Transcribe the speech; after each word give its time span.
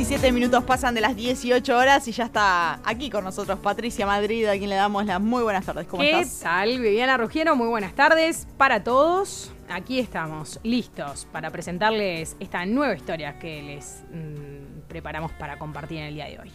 17 0.00 0.32
minutos 0.32 0.64
pasan 0.64 0.94
de 0.94 1.02
las 1.02 1.14
18 1.14 1.76
horas 1.76 2.08
y 2.08 2.12
ya 2.12 2.24
está 2.24 2.80
aquí 2.88 3.10
con 3.10 3.22
nosotros 3.22 3.58
Patricia 3.58 4.06
Madrid, 4.06 4.46
a 4.46 4.52
quien 4.56 4.70
le 4.70 4.76
damos 4.76 5.04
las 5.04 5.20
muy 5.20 5.42
buenas 5.42 5.66
tardes. 5.66 5.86
¿Cómo 5.86 6.02
¿Qué 6.02 6.20
estás? 6.20 6.40
tal, 6.40 6.78
Viviana 6.78 7.18
Rugiero? 7.18 7.54
Muy 7.54 7.68
buenas 7.68 7.94
tardes 7.94 8.48
para 8.56 8.82
todos. 8.82 9.52
Aquí 9.68 9.98
estamos, 9.98 10.58
listos 10.62 11.28
para 11.30 11.50
presentarles 11.50 12.34
esta 12.40 12.64
nueva 12.64 12.94
historia 12.94 13.38
que 13.38 13.60
les 13.60 14.02
mm, 14.10 14.88
preparamos 14.88 15.32
para 15.32 15.58
compartir 15.58 15.98
en 15.98 16.04
el 16.04 16.14
día 16.14 16.24
de 16.28 16.38
hoy. 16.38 16.50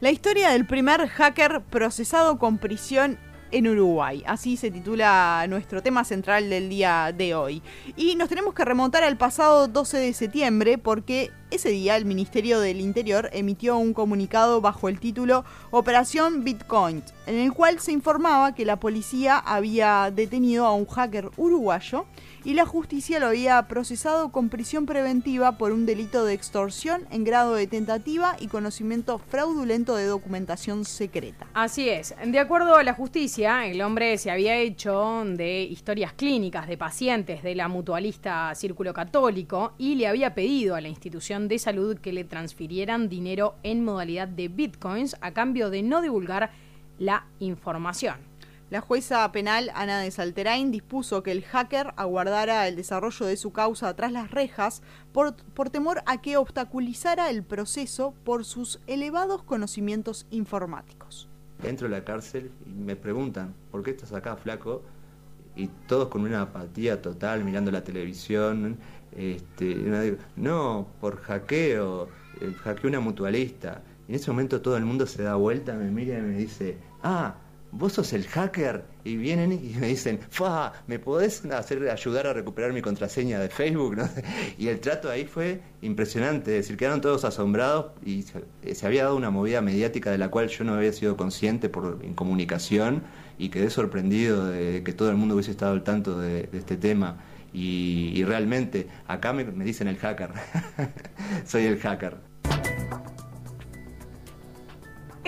La 0.00 0.10
historia 0.10 0.50
del 0.50 0.66
primer 0.66 1.06
hacker 1.06 1.62
procesado 1.70 2.36
con 2.40 2.58
prisión 2.58 3.16
en 3.50 3.68
Uruguay. 3.68 4.22
Así 4.26 4.56
se 4.56 4.70
titula 4.70 5.44
nuestro 5.48 5.82
tema 5.82 6.04
central 6.04 6.50
del 6.50 6.68
día 6.68 7.12
de 7.16 7.34
hoy. 7.34 7.62
Y 7.96 8.16
nos 8.16 8.28
tenemos 8.28 8.54
que 8.54 8.64
remontar 8.64 9.04
al 9.04 9.16
pasado 9.16 9.68
12 9.68 9.98
de 9.98 10.12
septiembre 10.12 10.78
porque 10.78 11.30
ese 11.50 11.70
día 11.70 11.96
el 11.96 12.04
Ministerio 12.04 12.60
del 12.60 12.80
Interior 12.80 13.30
emitió 13.32 13.78
un 13.78 13.94
comunicado 13.94 14.60
bajo 14.60 14.88
el 14.88 15.00
título 15.00 15.44
Operación 15.70 16.44
Bitcoin, 16.44 17.02
en 17.26 17.36
el 17.36 17.52
cual 17.52 17.80
se 17.80 17.92
informaba 17.92 18.54
que 18.54 18.64
la 18.64 18.80
policía 18.80 19.38
había 19.38 20.10
detenido 20.10 20.66
a 20.66 20.74
un 20.74 20.86
hacker 20.86 21.30
uruguayo 21.36 22.06
y 22.44 22.54
la 22.54 22.66
justicia 22.66 23.18
lo 23.18 23.26
había 23.26 23.66
procesado 23.68 24.30
con 24.30 24.48
prisión 24.48 24.86
preventiva 24.86 25.58
por 25.58 25.72
un 25.72 25.86
delito 25.86 26.24
de 26.24 26.34
extorsión 26.34 27.06
en 27.10 27.24
grado 27.24 27.54
de 27.54 27.66
tentativa 27.66 28.36
y 28.38 28.48
conocimiento 28.48 29.18
fraudulento 29.18 29.96
de 29.96 30.06
documentación 30.06 30.84
secreta. 30.84 31.46
Así 31.54 31.88
es, 31.88 32.14
de 32.24 32.38
acuerdo 32.38 32.76
a 32.76 32.82
la 32.82 32.94
justicia, 32.94 33.66
el 33.66 33.82
hombre 33.82 34.16
se 34.18 34.30
había 34.30 34.56
hecho 34.56 35.24
de 35.26 35.62
historias 35.62 36.12
clínicas 36.12 36.68
de 36.68 36.78
pacientes 36.78 37.42
de 37.42 37.54
la 37.54 37.68
mutualista 37.68 38.54
Círculo 38.54 38.94
Católico 38.94 39.72
y 39.78 39.96
le 39.96 40.06
había 40.06 40.34
pedido 40.34 40.74
a 40.74 40.80
la 40.80 40.88
institución 40.88 41.37
de 41.46 41.60
salud 41.60 41.98
que 41.98 42.12
le 42.12 42.24
transfirieran 42.24 43.08
dinero 43.08 43.54
en 43.62 43.84
modalidad 43.84 44.26
de 44.26 44.48
bitcoins 44.48 45.16
a 45.20 45.32
cambio 45.32 45.70
de 45.70 45.84
no 45.84 46.02
divulgar 46.02 46.50
la 46.98 47.26
información. 47.38 48.16
La 48.70 48.82
jueza 48.82 49.30
penal 49.32 49.70
Ana 49.74 50.00
de 50.00 50.10
Salterain 50.10 50.70
dispuso 50.70 51.22
que 51.22 51.32
el 51.32 51.42
hacker 51.42 51.94
aguardara 51.96 52.68
el 52.68 52.76
desarrollo 52.76 53.24
de 53.24 53.38
su 53.38 53.50
causa 53.50 53.94
tras 53.96 54.12
las 54.12 54.30
rejas 54.30 54.82
por, 55.12 55.34
por, 55.54 55.70
temor 55.70 56.02
a 56.04 56.20
que 56.20 56.36
obstaculizara 56.36 57.30
el 57.30 57.42
proceso 57.42 58.12
por 58.24 58.44
sus 58.44 58.80
elevados 58.86 59.42
conocimientos 59.42 60.26
informáticos. 60.30 61.28
Entro 61.62 61.86
a 61.86 61.90
la 61.90 62.04
cárcel 62.04 62.50
y 62.66 62.70
me 62.70 62.94
preguntan, 62.94 63.54
¿por 63.70 63.82
qué 63.82 63.92
estás 63.92 64.12
acá, 64.12 64.36
flaco? 64.36 64.82
Y 65.56 65.68
todos 65.86 66.08
con 66.08 66.20
una 66.20 66.42
apatía 66.42 67.00
total, 67.00 67.44
mirando 67.44 67.70
la 67.70 67.82
televisión. 67.82 68.76
Este, 69.16 70.16
no, 70.36 70.88
por 71.00 71.20
hackeo, 71.20 72.08
eh, 72.40 72.52
hackeé 72.62 72.88
una 72.88 73.00
mutualista. 73.00 73.82
Y 74.06 74.12
en 74.12 74.16
ese 74.16 74.30
momento 74.30 74.60
todo 74.60 74.76
el 74.76 74.84
mundo 74.84 75.06
se 75.06 75.22
da 75.22 75.34
vuelta, 75.34 75.74
me 75.74 75.90
mira 75.90 76.18
y 76.18 76.22
me 76.22 76.38
dice, 76.38 76.78
ah, 77.02 77.34
vos 77.70 77.92
sos 77.92 78.12
el 78.12 78.26
hacker 78.26 78.84
y 79.04 79.16
vienen 79.16 79.52
y 79.52 79.76
me 79.78 79.88
dicen, 79.88 80.18
fa, 80.30 80.72
¿me 80.86 80.98
podés 80.98 81.44
hacer 81.46 81.88
ayudar 81.90 82.26
a 82.26 82.32
recuperar 82.32 82.72
mi 82.72 82.82
contraseña 82.82 83.38
de 83.38 83.48
Facebook? 83.48 83.96
Y 84.58 84.68
el 84.68 84.80
trato 84.80 85.10
ahí 85.10 85.24
fue 85.26 85.60
impresionante, 85.82 86.56
es 86.58 86.64
decir, 86.64 86.76
quedaron 86.76 87.00
todos 87.00 87.24
asombrados 87.24 87.92
y 88.04 88.22
se, 88.22 88.74
se, 88.74 88.86
había 88.86 89.04
dado 89.04 89.16
una 89.16 89.30
movida 89.30 89.60
mediática 89.60 90.10
de 90.10 90.18
la 90.18 90.30
cual 90.30 90.48
yo 90.48 90.64
no 90.64 90.74
había 90.74 90.92
sido 90.92 91.16
consciente 91.16 91.68
por 91.68 91.98
en 92.02 92.14
comunicación 92.14 93.02
y 93.38 93.50
quedé 93.50 93.70
sorprendido 93.70 94.46
de 94.46 94.82
que 94.82 94.92
todo 94.92 95.10
el 95.10 95.16
mundo 95.16 95.34
hubiese 95.34 95.50
estado 95.50 95.72
al 95.72 95.84
tanto 95.84 96.18
de 96.18 96.48
este 96.52 96.76
tema. 96.76 97.18
Y, 97.52 98.12
y, 98.14 98.24
realmente, 98.24 98.88
acá 99.06 99.32
me, 99.32 99.44
me 99.44 99.64
dicen 99.64 99.88
el 99.88 99.96
hacker, 99.96 100.30
soy 101.46 101.64
el 101.64 101.78
hacker. 101.78 102.16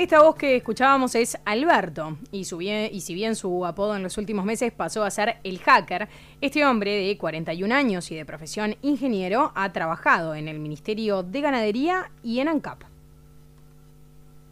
Esta 0.00 0.22
voz 0.22 0.36
que 0.36 0.56
escuchábamos 0.56 1.14
es 1.14 1.36
Alberto, 1.44 2.16
y, 2.32 2.46
su 2.46 2.56
bien, 2.56 2.88
y, 2.90 3.02
si 3.02 3.12
bien 3.12 3.36
su 3.36 3.66
apodo 3.66 3.96
en 3.96 4.02
los 4.02 4.16
últimos 4.16 4.46
meses 4.46 4.72
pasó 4.72 5.04
a 5.04 5.10
ser 5.10 5.36
el 5.44 5.58
hacker, 5.58 6.08
este 6.40 6.64
hombre 6.64 6.92
de 6.92 7.18
41 7.18 7.74
años 7.74 8.10
y 8.10 8.16
de 8.16 8.24
profesión 8.24 8.76
ingeniero 8.80 9.52
ha 9.54 9.70
trabajado 9.74 10.34
en 10.34 10.48
el 10.48 10.58
Ministerio 10.58 11.22
de 11.22 11.42
Ganadería 11.42 12.10
y 12.22 12.40
en 12.40 12.48
ANCAP. 12.48 12.84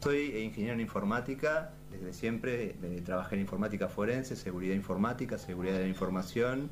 Soy 0.02 0.36
ingeniero 0.36 0.74
en 0.74 0.80
informática, 0.82 1.70
desde 1.90 2.12
siempre 2.12 2.76
eh, 2.82 3.02
trabajé 3.02 3.36
en 3.36 3.40
informática 3.40 3.88
forense, 3.88 4.36
seguridad 4.36 4.74
informática, 4.74 5.38
seguridad 5.38 5.76
de 5.76 5.80
la 5.80 5.88
información, 5.88 6.68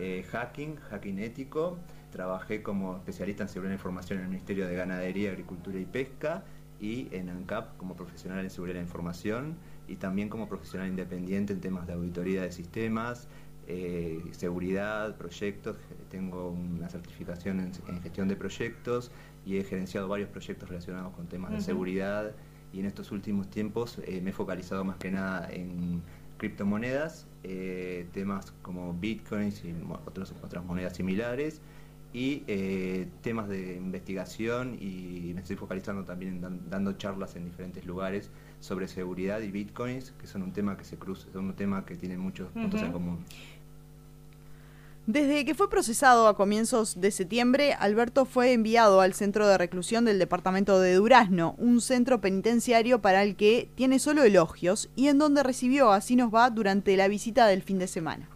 eh, 0.00 0.22
hacking, 0.22 0.76
hacking 0.76 1.18
ético, 1.18 1.78
trabajé 2.12 2.62
como 2.62 2.96
especialista 2.96 3.42
en 3.42 3.48
seguridad 3.48 3.70
de 3.70 3.74
la 3.74 3.78
información 3.78 4.18
en 4.18 4.24
el 4.24 4.30
Ministerio 4.30 4.66
de 4.66 4.74
Ganadería, 4.74 5.30
Agricultura 5.30 5.78
y 5.78 5.84
Pesca 5.84 6.44
y 6.80 7.08
en 7.10 7.28
ANCAP 7.28 7.76
como 7.76 7.96
profesional 7.96 8.44
en 8.44 8.50
seguridad 8.50 8.74
de 8.74 8.80
la 8.80 8.86
información 8.86 9.56
y 9.88 9.96
también 9.96 10.28
como 10.28 10.48
profesional 10.48 10.88
independiente 10.88 11.52
en 11.52 11.60
temas 11.60 11.86
de 11.86 11.94
auditoría 11.94 12.42
de 12.42 12.52
sistemas, 12.52 13.26
eh, 13.66 14.22
seguridad, 14.30 15.16
proyectos. 15.16 15.76
Tengo 16.10 16.50
una 16.50 16.88
certificación 16.88 17.60
en, 17.60 17.72
en, 17.88 18.00
gestión 18.00 18.28
de 18.28 18.36
proyectos 18.36 19.10
y 19.44 19.56
he 19.56 19.64
gerenciado 19.64 20.06
varios 20.06 20.28
proyectos 20.28 20.68
relacionados 20.68 21.12
con 21.14 21.26
temas 21.26 21.50
uh 21.50 21.54
-huh. 21.54 21.56
de 21.56 21.62
seguridad 21.62 22.34
y 22.72 22.80
en 22.80 22.86
estos 22.86 23.12
últimos 23.12 23.48
tiempos 23.48 23.98
eh, 24.04 24.20
me 24.22 24.30
he 24.30 24.32
focalizado 24.32 24.84
más 24.84 24.96
que 24.96 25.10
nada 25.10 25.48
en 25.50 26.02
criptomonedas, 26.38 27.26
eh, 27.42 28.06
temas 28.12 28.52
como 28.62 28.94
bitcoins 28.94 29.64
y 29.64 29.74
otros, 30.06 30.34
otras 30.42 30.64
monedas 30.64 30.96
similares 30.96 31.60
y 32.12 32.42
eh, 32.46 33.06
temas 33.20 33.48
de 33.48 33.76
investigación 33.76 34.76
y 34.80 35.32
me 35.34 35.42
estoy 35.42 35.56
focalizando 35.56 36.04
también 36.04 36.36
en 36.36 36.40
dan, 36.40 36.70
dando 36.70 36.92
charlas 36.94 37.36
en 37.36 37.44
diferentes 37.44 37.84
lugares 37.84 38.30
sobre 38.60 38.88
seguridad 38.88 39.40
y 39.42 39.50
bitcoins, 39.50 40.12
que 40.12 40.26
son 40.26 40.42
un 40.42 40.52
tema 40.52 40.76
que 40.76 40.84
se 40.84 40.96
cruza, 40.96 41.30
son 41.32 41.46
un 41.46 41.54
tema 41.54 41.84
que 41.84 41.96
tiene 41.96 42.16
muchos 42.16 42.50
puntos 42.50 42.80
uh 42.80 42.84
-huh. 42.84 42.86
en 42.86 42.92
común. 42.92 43.18
Desde 45.08 45.46
que 45.46 45.54
fue 45.54 45.70
procesado 45.70 46.28
a 46.28 46.36
comienzos 46.36 47.00
de 47.00 47.10
septiembre, 47.10 47.72
Alberto 47.72 48.26
fue 48.26 48.52
enviado 48.52 49.00
al 49.00 49.14
centro 49.14 49.48
de 49.48 49.56
reclusión 49.56 50.04
del 50.04 50.18
departamento 50.18 50.80
de 50.80 50.96
Durazno, 50.96 51.54
un 51.56 51.80
centro 51.80 52.20
penitenciario 52.20 53.00
para 53.00 53.22
el 53.22 53.34
que 53.34 53.70
tiene 53.74 54.00
solo 54.00 54.22
elogios 54.22 54.90
y 54.96 55.08
en 55.08 55.16
donde 55.16 55.42
recibió 55.42 55.92
Así 55.92 56.14
nos 56.14 56.34
va 56.34 56.50
durante 56.50 56.94
la 56.94 57.08
visita 57.08 57.46
del 57.46 57.62
fin 57.62 57.78
de 57.78 57.86
semana. 57.86 58.28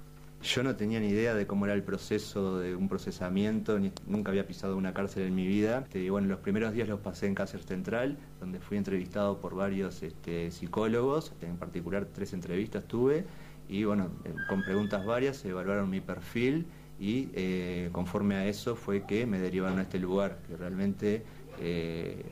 Yo 0.43 0.63
no 0.63 0.75
tenía 0.75 0.99
ni 0.99 1.09
idea 1.09 1.35
de 1.35 1.47
cómo 1.47 1.67
era 1.67 1.75
el 1.75 1.83
proceso 1.83 2.59
de 2.59 2.75
un 2.75 2.89
procesamiento, 2.89 3.79
nunca 4.07 4.31
había 4.31 4.47
pisado 4.47 4.75
una 4.79 4.95
cárcel 4.95 5.25
en 5.25 5.35
mi 5.35 5.47
vida. 5.47 5.85
Y 5.93 6.09
bueno, 6.09 6.29
los 6.29 6.41
primeros 6.41 6.73
días 6.73 6.89
los 6.89 7.01
pasé 7.01 7.27
en 7.27 7.35
Cárcel 7.35 7.61
Central, 7.61 8.17
donde 8.41 8.61
fui 8.61 8.79
entrevistado 8.79 9.43
por 9.43 9.55
varios 9.55 10.03
este, 10.03 10.51
psicólogos, 10.51 11.35
en 11.43 11.59
particular 11.59 12.09
tres 12.15 12.33
entrevistas 12.33 12.85
tuve, 12.85 13.27
y 13.69 13.85
bueno, 13.85 14.11
con 14.47 14.63
preguntas 14.63 15.05
varias 15.05 15.37
se 15.37 15.49
evaluaron 15.49 15.89
mi 15.89 16.01
perfil 16.01 16.67
y 17.01 17.31
eh, 17.35 17.89
conforme 17.93 18.37
a 18.37 18.47
eso 18.47 18.77
fue 18.77 19.05
que 19.05 19.27
me 19.27 19.39
derivaron 19.39 19.79
a 19.79 19.83
este 19.83 19.99
lugar, 19.99 20.39
que 20.47 20.57
realmente 20.57 21.25
eh, 21.61 22.25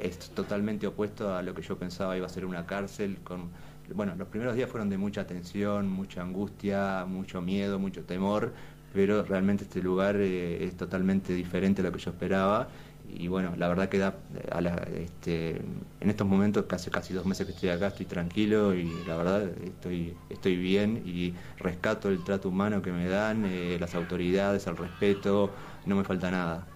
es 0.00 0.18
totalmente 0.30 0.86
opuesto 0.86 1.34
a 1.34 1.42
lo 1.42 1.54
que 1.54 1.62
yo 1.62 1.78
pensaba 1.78 2.16
iba 2.16 2.26
a 2.26 2.30
ser 2.30 2.44
una 2.44 2.66
cárcel 2.66 3.18
con 3.22 3.50
bueno, 3.94 4.14
los 4.16 4.28
primeros 4.28 4.56
días 4.56 4.68
fueron 4.68 4.90
de 4.90 4.98
mucha 4.98 5.26
tensión, 5.26 5.88
mucha 5.88 6.22
angustia, 6.22 7.04
mucho 7.06 7.40
miedo, 7.40 7.78
mucho 7.78 8.02
temor, 8.02 8.52
pero 8.92 9.22
realmente 9.22 9.64
este 9.64 9.82
lugar 9.82 10.16
eh, 10.16 10.64
es 10.64 10.76
totalmente 10.76 11.34
diferente 11.34 11.82
a 11.82 11.84
lo 11.84 11.92
que 11.92 11.98
yo 11.98 12.10
esperaba. 12.10 12.68
Y 13.08 13.28
bueno, 13.28 13.54
la 13.56 13.68
verdad 13.68 13.88
que 13.88 13.98
da, 13.98 14.16
a 14.50 14.60
la, 14.60 14.74
este, 14.94 15.56
en 16.00 16.10
estos 16.10 16.26
momentos, 16.26 16.66
casi, 16.66 16.90
casi 16.90 17.14
dos 17.14 17.26
meses 17.26 17.46
que 17.46 17.52
estoy 17.52 17.70
acá, 17.70 17.88
estoy 17.88 18.06
tranquilo 18.06 18.74
y 18.74 18.90
la 19.06 19.16
verdad 19.16 19.48
estoy, 19.64 20.14
estoy 20.28 20.56
bien 20.56 21.02
y 21.04 21.34
rescato 21.58 22.08
el 22.08 22.22
trato 22.24 22.48
humano 22.48 22.82
que 22.82 22.92
me 22.92 23.08
dan, 23.08 23.44
eh, 23.46 23.76
las 23.80 23.94
autoridades, 23.94 24.66
el 24.66 24.76
respeto, 24.76 25.50
no 25.86 25.96
me 25.96 26.04
falta 26.04 26.30
nada. 26.30 26.66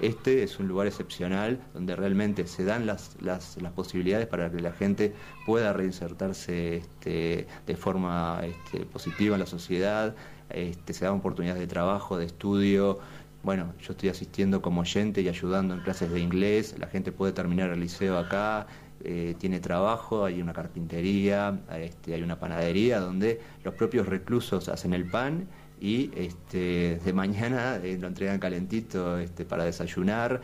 Este 0.00 0.42
es 0.42 0.58
un 0.58 0.66
lugar 0.66 0.86
excepcional 0.88 1.60
donde 1.74 1.94
realmente 1.94 2.46
se 2.46 2.64
dan 2.64 2.86
las, 2.86 3.16
las, 3.20 3.60
las 3.62 3.72
posibilidades 3.72 4.26
para 4.26 4.50
que 4.50 4.60
la 4.60 4.72
gente 4.72 5.14
pueda 5.46 5.72
reinsertarse 5.72 6.78
este, 6.78 7.46
de 7.66 7.76
forma 7.76 8.40
este, 8.42 8.84
positiva 8.84 9.36
en 9.36 9.40
la 9.40 9.46
sociedad, 9.46 10.14
este, 10.50 10.92
se 10.92 11.04
dan 11.04 11.14
oportunidades 11.14 11.60
de 11.60 11.66
trabajo, 11.66 12.18
de 12.18 12.26
estudio. 12.26 12.98
Bueno, 13.42 13.74
yo 13.80 13.92
estoy 13.92 14.08
asistiendo 14.08 14.62
como 14.62 14.82
oyente 14.82 15.20
y 15.20 15.28
ayudando 15.28 15.74
en 15.74 15.80
clases 15.80 16.12
de 16.12 16.20
inglés, 16.20 16.76
la 16.78 16.86
gente 16.86 17.10
puede 17.10 17.32
terminar 17.32 17.70
el 17.70 17.80
liceo 17.80 18.16
acá, 18.16 18.68
eh, 19.02 19.34
tiene 19.36 19.58
trabajo, 19.58 20.24
hay 20.24 20.40
una 20.40 20.52
carpintería, 20.52 21.58
este, 21.76 22.14
hay 22.14 22.22
una 22.22 22.38
panadería 22.38 23.00
donde 23.00 23.40
los 23.64 23.74
propios 23.74 24.06
reclusos 24.06 24.68
hacen 24.68 24.94
el 24.94 25.10
pan 25.10 25.48
y 25.80 26.12
este, 26.14 27.00
de 27.04 27.12
mañana 27.12 27.80
eh, 27.82 27.98
lo 28.00 28.06
entregan 28.06 28.38
calentito 28.38 29.18
este, 29.18 29.44
para 29.44 29.64
desayunar. 29.64 30.40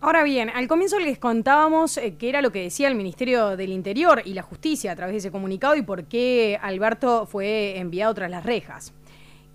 Ahora 0.00 0.24
bien, 0.24 0.50
al 0.50 0.66
comienzo 0.66 0.98
les 0.98 1.20
contábamos 1.20 1.96
eh, 1.96 2.16
era 2.20 2.42
lo 2.42 2.50
que 2.50 2.62
decía 2.62 2.88
el 2.88 2.96
Ministerio 2.96 3.56
del 3.56 3.70
Interior 3.70 4.22
y 4.24 4.34
la 4.34 4.42
Justicia 4.42 4.90
a 4.90 4.96
través 4.96 5.14
de 5.14 5.18
ese 5.18 5.30
comunicado 5.30 5.76
y 5.76 5.82
por 5.82 6.06
qué 6.06 6.58
Alberto 6.60 7.26
fue 7.26 7.78
enviado 7.78 8.14
tras 8.14 8.32
las 8.32 8.44
rejas. 8.44 8.92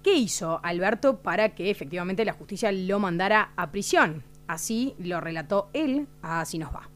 ¿Qué 0.04 0.16
hizo 0.16 0.60
Alberto 0.64 1.20
para 1.20 1.56
que 1.56 1.72
efectivamente 1.72 2.26
la 2.26 2.34
justicia 2.34 2.74
lo 2.74 3.00
mandara 3.00 3.54
a 3.56 3.72
prisión? 3.72 4.22
Así 4.48 4.96
lo 5.00 5.22
relató 5.22 5.70
él 5.72 6.08
a 6.22 6.42
Así 6.42 6.58
nos 6.58 6.74
va. 6.74 6.90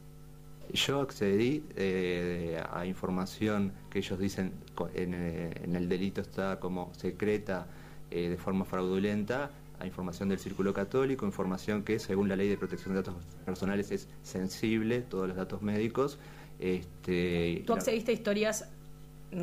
Yo 0.74 1.00
accedí 1.00 1.64
eh, 1.76 2.62
a 2.70 2.84
información 2.84 3.72
que 3.88 4.00
ellos 4.00 4.18
dicen 4.18 4.52
eh, 4.94 5.50
en, 5.64 5.74
el 5.74 5.88
delito 5.88 6.20
está 6.20 6.60
como 6.60 6.92
secreta 6.94 7.66
eh, 8.10 8.28
de 8.28 8.36
forma 8.36 8.66
fraudulenta, 8.66 9.52
a 9.80 9.86
información 9.86 10.28
del 10.28 10.38
Círculo 10.38 10.74
Católico, 10.74 11.24
información 11.24 11.84
que 11.84 11.98
según 11.98 12.28
la 12.28 12.36
ley 12.36 12.48
de 12.50 12.58
protección 12.58 12.94
de 12.94 13.00
datos 13.00 13.14
personales 13.46 13.90
es 13.90 14.08
sensible, 14.22 15.00
todos 15.00 15.28
los 15.28 15.36
datos 15.38 15.62
médicos. 15.62 16.18
Este, 16.58 17.62
¿Tú 17.64 17.72
accediste 17.72 18.10
a 18.10 18.14
historias 18.14 18.68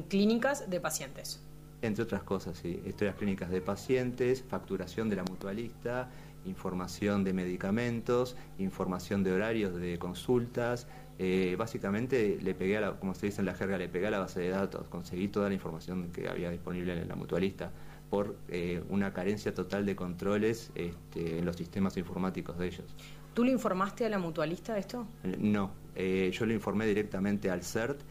clínicas 0.08 0.70
de 0.70 0.80
pacientes? 0.80 1.45
Entre 1.82 2.04
otras 2.04 2.24
cosas, 2.24 2.58
sí. 2.58 2.82
Historias 2.86 3.16
clínicas 3.16 3.50
de 3.50 3.62
pacientes, 3.62 4.44
facturación 4.48 5.10
de 5.10 5.18
la 5.18 5.24
mutualista, 5.24 6.10
información 6.46 7.24
de 7.24 7.34
medicamentos, 7.34 8.36
información 8.58 9.24
de 9.24 9.34
horarios 9.34 9.76
de 9.76 9.98
consultas, 10.00 10.88
eh, 11.18 11.56
básicamente 11.58 12.38
le 12.42 12.54
pegué 12.54 12.78
a 12.78 12.82
la, 12.82 13.00
como 13.00 13.14
se 13.14 13.28
dice 13.28 13.42
en 13.42 13.46
la 13.46 13.54
jerga, 13.54 13.78
le 13.78 13.88
pegué 13.88 14.08
a 14.08 14.12
la 14.12 14.20
base 14.20 14.42
de 14.42 14.50
datos, 14.50 14.88
conseguí 14.88 15.28
toda 15.30 15.48
la 15.48 15.56
información 15.56 16.12
que 16.12 16.28
había 16.28 16.50
disponible 16.50 17.00
en 17.00 17.08
la 17.08 17.16
mutualista 17.16 17.72
por 18.10 18.36
eh, 18.50 18.84
una 18.90 19.14
carencia 19.14 19.54
total 19.54 19.86
de 19.86 19.96
controles 19.96 20.72
este, 20.76 21.40
en 21.40 21.46
los 21.46 21.56
sistemas 21.56 21.98
informáticos 21.98 22.58
de 22.58 22.68
ellos. 22.68 22.86
¿Tú 23.34 23.44
le 23.44 23.52
informaste 23.52 24.06
a 24.06 24.10
la 24.10 24.20
mutualista 24.20 24.74
de 24.74 24.80
esto? 24.80 25.08
No, 25.40 25.72
eh, 25.96 26.32
yo 26.34 26.46
le 26.46 26.54
informé 26.54 26.86
directamente 26.86 27.50
al 27.50 27.64
CERT 27.64 28.02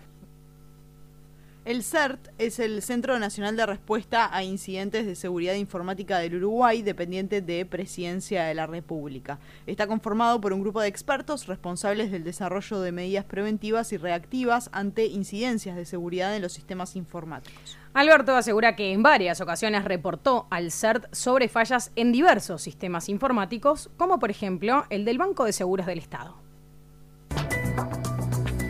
el 1.64 1.82
CERT 1.82 2.28
es 2.36 2.58
el 2.58 2.82
Centro 2.82 3.18
Nacional 3.18 3.56
de 3.56 3.64
Respuesta 3.64 4.28
a 4.34 4.44
Incidentes 4.44 5.06
de 5.06 5.14
Seguridad 5.14 5.54
Informática 5.54 6.18
del 6.18 6.36
Uruguay, 6.36 6.82
dependiente 6.82 7.40
de 7.40 7.64
Presidencia 7.64 8.44
de 8.44 8.54
la 8.54 8.66
República. 8.66 9.38
Está 9.66 9.86
conformado 9.86 10.40
por 10.42 10.52
un 10.52 10.60
grupo 10.60 10.82
de 10.82 10.88
expertos 10.88 11.46
responsables 11.46 12.12
del 12.12 12.22
desarrollo 12.22 12.80
de 12.80 12.92
medidas 12.92 13.24
preventivas 13.24 13.92
y 13.94 13.96
reactivas 13.96 14.68
ante 14.72 15.06
incidencias 15.06 15.74
de 15.74 15.86
seguridad 15.86 16.36
en 16.36 16.42
los 16.42 16.52
sistemas 16.52 16.96
informáticos. 16.96 17.78
Alberto 17.94 18.36
asegura 18.36 18.76
que 18.76 18.92
en 18.92 19.02
varias 19.02 19.40
ocasiones 19.40 19.84
reportó 19.84 20.46
al 20.50 20.70
CERT 20.70 21.06
sobre 21.14 21.48
fallas 21.48 21.92
en 21.96 22.12
diversos 22.12 22.60
sistemas 22.60 23.08
informáticos, 23.08 23.88
como 23.96 24.18
por 24.18 24.30
ejemplo 24.30 24.84
el 24.90 25.06
del 25.06 25.16
Banco 25.16 25.44
de 25.44 25.52
Seguros 25.54 25.86
del 25.86 25.98
Estado. 25.98 26.43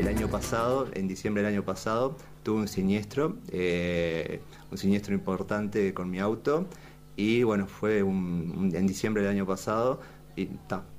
El 0.05 0.11
año 0.11 0.29
pasado, 0.29 0.87
en 0.93 1.09
diciembre 1.09 1.43
del 1.43 1.55
año 1.55 1.65
pasado, 1.65 2.19
tuve 2.43 2.61
un 2.61 2.69
siniestro, 2.69 3.39
eh, 3.51 4.43
un 4.71 4.77
siniestro 4.77 5.15
importante 5.15 5.95
con 5.95 6.11
mi 6.11 6.19
auto 6.19 6.67
y 7.17 7.43
bueno, 7.43 7.67
fue 7.67 8.01
en 8.01 8.87
diciembre 8.87 9.23
del 9.23 9.33
año 9.33 9.47
pasado 9.47 10.01
y 10.37 10.51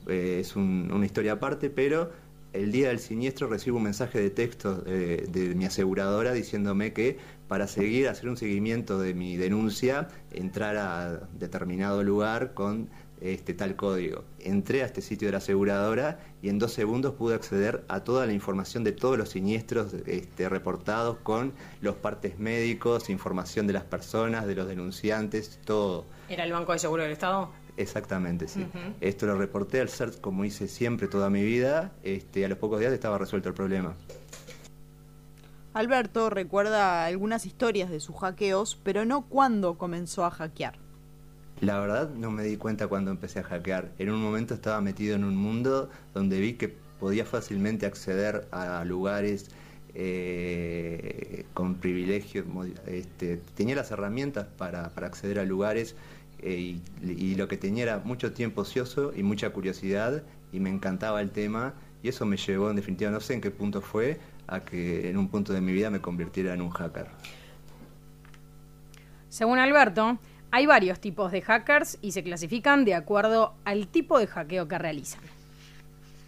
eh, 0.08 0.40
es 0.40 0.56
una 0.56 1.06
historia 1.06 1.34
aparte, 1.34 1.70
pero 1.70 2.10
el 2.52 2.72
día 2.72 2.88
del 2.88 2.98
siniestro 2.98 3.48
recibo 3.48 3.78
un 3.78 3.84
mensaje 3.84 4.20
de 4.20 4.32
texto 4.32 4.78
de, 4.78 5.18
de 5.18 5.54
mi 5.54 5.66
aseguradora 5.66 6.34
diciéndome 6.34 6.92
que 6.92 7.20
para 7.48 7.68
seguir, 7.68 8.08
hacer 8.08 8.28
un 8.28 8.38
seguimiento 8.38 8.98
de 8.98 9.14
mi 9.14 9.38
denuncia, 9.38 10.08
entrar 10.32 10.78
a 10.78 11.30
determinado 11.38 12.02
lugar 12.02 12.56
con 12.56 12.90
este 13.22 13.54
tal 13.54 13.76
código. 13.76 14.24
Entré 14.40 14.84
a 14.84 14.86
este 14.86 15.02
sitio 15.02 15.28
de 15.28 15.34
la 15.34 15.38
aseguradora 15.40 16.20
y 16.42 16.50
en 16.50 16.60
dos 16.60 16.74
segundos 16.74 17.14
pude 17.14 17.36
acceder 17.36 17.84
a 17.88 18.04
toda 18.04 18.26
la 18.26 18.34
información 18.34 18.84
de 18.84 18.92
todos 18.92 19.18
los 19.18 19.30
siniestros 19.30 19.94
este, 20.06 20.50
reportados 20.50 21.18
con 21.24 21.54
los 21.82 21.96
partes 21.96 22.40
médicos, 22.40 23.10
información 23.10 23.68
de 23.68 23.74
las 23.74 23.84
personas, 23.84 24.46
de 24.48 24.56
los 24.56 24.68
denunciantes, 24.68 25.60
todo. 25.66 26.06
¿Era 26.30 26.44
el 26.44 26.52
Banco 26.52 26.74
de 26.74 26.80
Seguro 26.80 27.04
del 27.04 27.12
Estado? 27.12 27.50
Exactamente, 27.78 28.48
sí. 28.48 28.66
Esto 29.02 29.26
lo 29.26 29.36
reporté 29.38 29.82
al 29.82 29.90
CERT 29.90 30.22
como 30.22 30.46
hice 30.46 30.68
siempre 30.68 31.08
toda 31.08 31.30
mi 31.30 31.44
vida. 31.44 31.92
Este, 32.04 32.46
a 32.46 32.48
los 32.48 32.58
pocos 32.58 32.80
días 32.80 32.94
estaba 32.94 33.18
resuelto 33.18 33.50
el 33.50 33.56
problema. 33.56 33.96
Alberto 35.74 36.30
recuerda 36.30 37.06
algunas 37.06 37.46
historias 37.46 37.90
de 37.90 38.00
sus 38.00 38.16
hackeos, 38.16 38.80
pero 38.82 39.04
no 39.04 39.26
cuándo 39.28 39.78
comenzó 39.78 40.24
a 40.24 40.32
hackear. 40.32 40.85
La 41.62 41.80
verdad 41.80 42.10
no 42.10 42.32
me 42.32 42.44
di 42.44 42.58
cuenta 42.58 42.88
cuando 42.88 43.12
empecé 43.12 43.40
a 43.40 43.44
hackear. 43.44 43.92
En 43.98 44.10
un 44.10 44.22
momento 44.22 44.54
estaba 44.54 44.82
metido 44.82 45.16
en 45.16 45.24
un 45.24 45.38
mundo 45.38 45.90
donde 46.14 46.40
vi 46.40 46.54
que 46.54 46.76
podía 47.00 47.26
fácilmente 47.26 47.86
acceder 47.86 48.48
a 48.52 48.84
lugares 48.86 49.50
eh, 49.98 51.46
con 51.54 51.76
privilegios. 51.76 52.46
Este, 52.86 53.38
tenía 53.56 53.76
las 53.76 53.92
herramientas 53.92 54.46
para, 54.58 54.88
acceder 54.88 55.40
a 55.40 55.46
lugares 55.46 55.96
eh, 56.40 56.80
y, 57.02 57.36
lo 57.36 57.48
que 57.48 57.56
tenía 57.56 57.84
era 57.84 58.00
mucho 58.00 58.34
tiempo 58.34 58.62
ocioso 58.62 59.14
y 59.16 59.24
mucha 59.24 59.52
curiosidad 59.52 60.24
y 60.52 60.60
me 60.60 60.70
encantaba 60.70 61.22
el 61.22 61.32
tema 61.32 61.76
y 62.04 62.10
eso 62.10 62.26
me 62.26 62.36
llevó 62.36 62.70
en 62.70 62.76
definitiva, 62.76 63.10
no 63.10 63.22
sé 63.22 63.36
en 63.36 63.42
qué 63.42 63.52
punto 63.52 63.82
fue, 63.82 64.20
a 64.48 64.60
que 64.66 65.10
en 65.10 65.18
un 65.18 65.30
punto 65.30 65.54
de 65.54 65.62
mi 65.62 65.72
vida 65.72 65.90
me 65.90 66.02
convirtiera 66.02 66.54
en 66.54 66.62
un 66.62 66.72
hacker. 66.72 67.08
Según 69.30 69.60
Alberto, 69.60 70.20
hay 70.56 70.68
varios 70.68 71.02
tipos 71.02 71.34
de 71.34 71.42
hackers 71.42 71.98
y 72.02 72.14
se 72.14 72.24
clasifican 72.24 72.86
de 72.86 72.94
acuerdo 72.94 73.56
al 73.66 73.90
tipo 73.90 74.18
de 74.20 74.26
hackeo 74.26 74.70
que 74.70 74.78
realizan. 74.78 75.20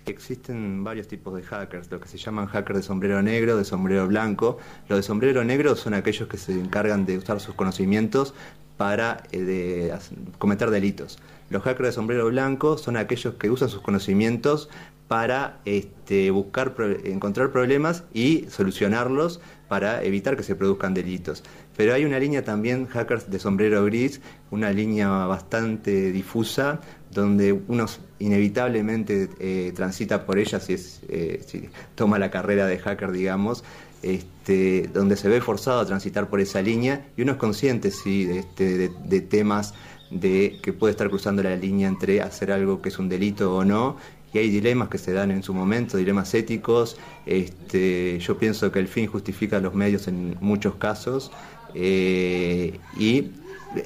Existen 0.05 0.83
varios 0.83 1.07
tipos 1.07 1.33
de 1.33 1.43
hackers, 1.43 1.89
lo 1.89 2.01
que 2.01 2.09
se 2.09 2.17
llaman 2.17 2.47
hackers 2.47 2.79
de 2.79 2.83
sombrero 2.83 3.21
negro, 3.21 3.55
de 3.55 3.63
sombrero 3.63 4.05
blanco. 4.05 4.57
Los 4.89 4.99
de 4.99 5.03
sombrero 5.03 5.45
negro 5.45 5.77
son 5.77 5.93
aquellos 5.93 6.27
que 6.27 6.35
se 6.35 6.51
encargan 6.51 7.05
de 7.05 7.19
usar 7.19 7.39
sus 7.39 7.55
conocimientos 7.55 8.33
para 8.75 9.23
eh, 9.31 9.97
cometer 10.39 10.71
delitos. 10.71 11.19
Los 11.49 11.63
hackers 11.63 11.87
de 11.87 11.93
sombrero 11.93 12.27
blanco 12.27 12.77
son 12.77 12.97
aquellos 12.97 13.35
que 13.35 13.49
usan 13.49 13.69
sus 13.69 13.79
conocimientos 13.79 14.67
para 15.07 15.59
este, 15.63 16.31
buscar, 16.31 16.75
encontrar 17.05 17.51
problemas 17.51 18.03
y 18.13 18.45
solucionarlos 18.49 19.39
para 19.67 20.03
evitar 20.03 20.35
que 20.35 20.43
se 20.43 20.55
produzcan 20.55 20.93
delitos. 20.93 21.43
Pero 21.77 21.93
hay 21.93 22.03
una 22.03 22.19
línea 22.19 22.43
también, 22.43 22.87
hackers 22.87 23.29
de 23.29 23.39
sombrero 23.39 23.85
gris, 23.85 24.19
una 24.49 24.71
línea 24.71 25.09
bastante 25.27 26.11
difusa, 26.11 26.81
donde 27.11 27.53
uno 27.53 27.85
inevitablemente 28.19 29.29
eh, 29.39 29.71
transita 29.75 30.25
por 30.25 30.39
ella 30.39 30.59
si, 30.59 30.73
es, 30.73 31.01
eh, 31.07 31.41
si 31.45 31.69
toma 31.95 32.17
la 32.17 32.31
carrera 32.31 32.65
de 32.65 32.79
hacker, 32.79 33.11
digamos, 33.11 33.63
este, 34.01 34.89
donde 34.91 35.15
se 35.15 35.29
ve 35.29 35.39
forzado 35.39 35.79
a 35.79 35.85
transitar 35.85 36.29
por 36.29 36.41
esa 36.41 36.61
línea 36.61 37.07
y 37.15 37.21
uno 37.21 37.33
es 37.33 37.37
consciente 37.37 37.91
sí, 37.91 38.25
de, 38.25 38.39
este, 38.39 38.89
de 38.89 39.21
temas 39.21 39.73
de 40.11 40.59
que 40.61 40.73
puede 40.73 40.91
estar 40.91 41.09
cruzando 41.09 41.43
la 41.43 41.55
línea 41.55 41.87
entre 41.87 42.21
hacer 42.21 42.51
algo 42.51 42.81
que 42.81 42.89
es 42.89 42.99
un 42.99 43.09
delito 43.09 43.55
o 43.55 43.65
no 43.65 43.97
y 44.33 44.37
hay 44.39 44.49
dilemas 44.49 44.89
que 44.89 44.97
se 44.97 45.13
dan 45.13 45.31
en 45.31 45.43
su 45.43 45.53
momento, 45.53 45.97
dilemas 45.97 46.33
éticos. 46.33 46.97
Este, 47.25 48.19
yo 48.19 48.37
pienso 48.37 48.71
que 48.71 48.79
el 48.79 48.87
fin 48.87 49.07
justifica 49.07 49.59
los 49.59 49.73
medios 49.73 50.07
en 50.07 50.37
muchos 50.41 50.75
casos 50.75 51.31
eh, 51.73 52.79
y 52.97 53.31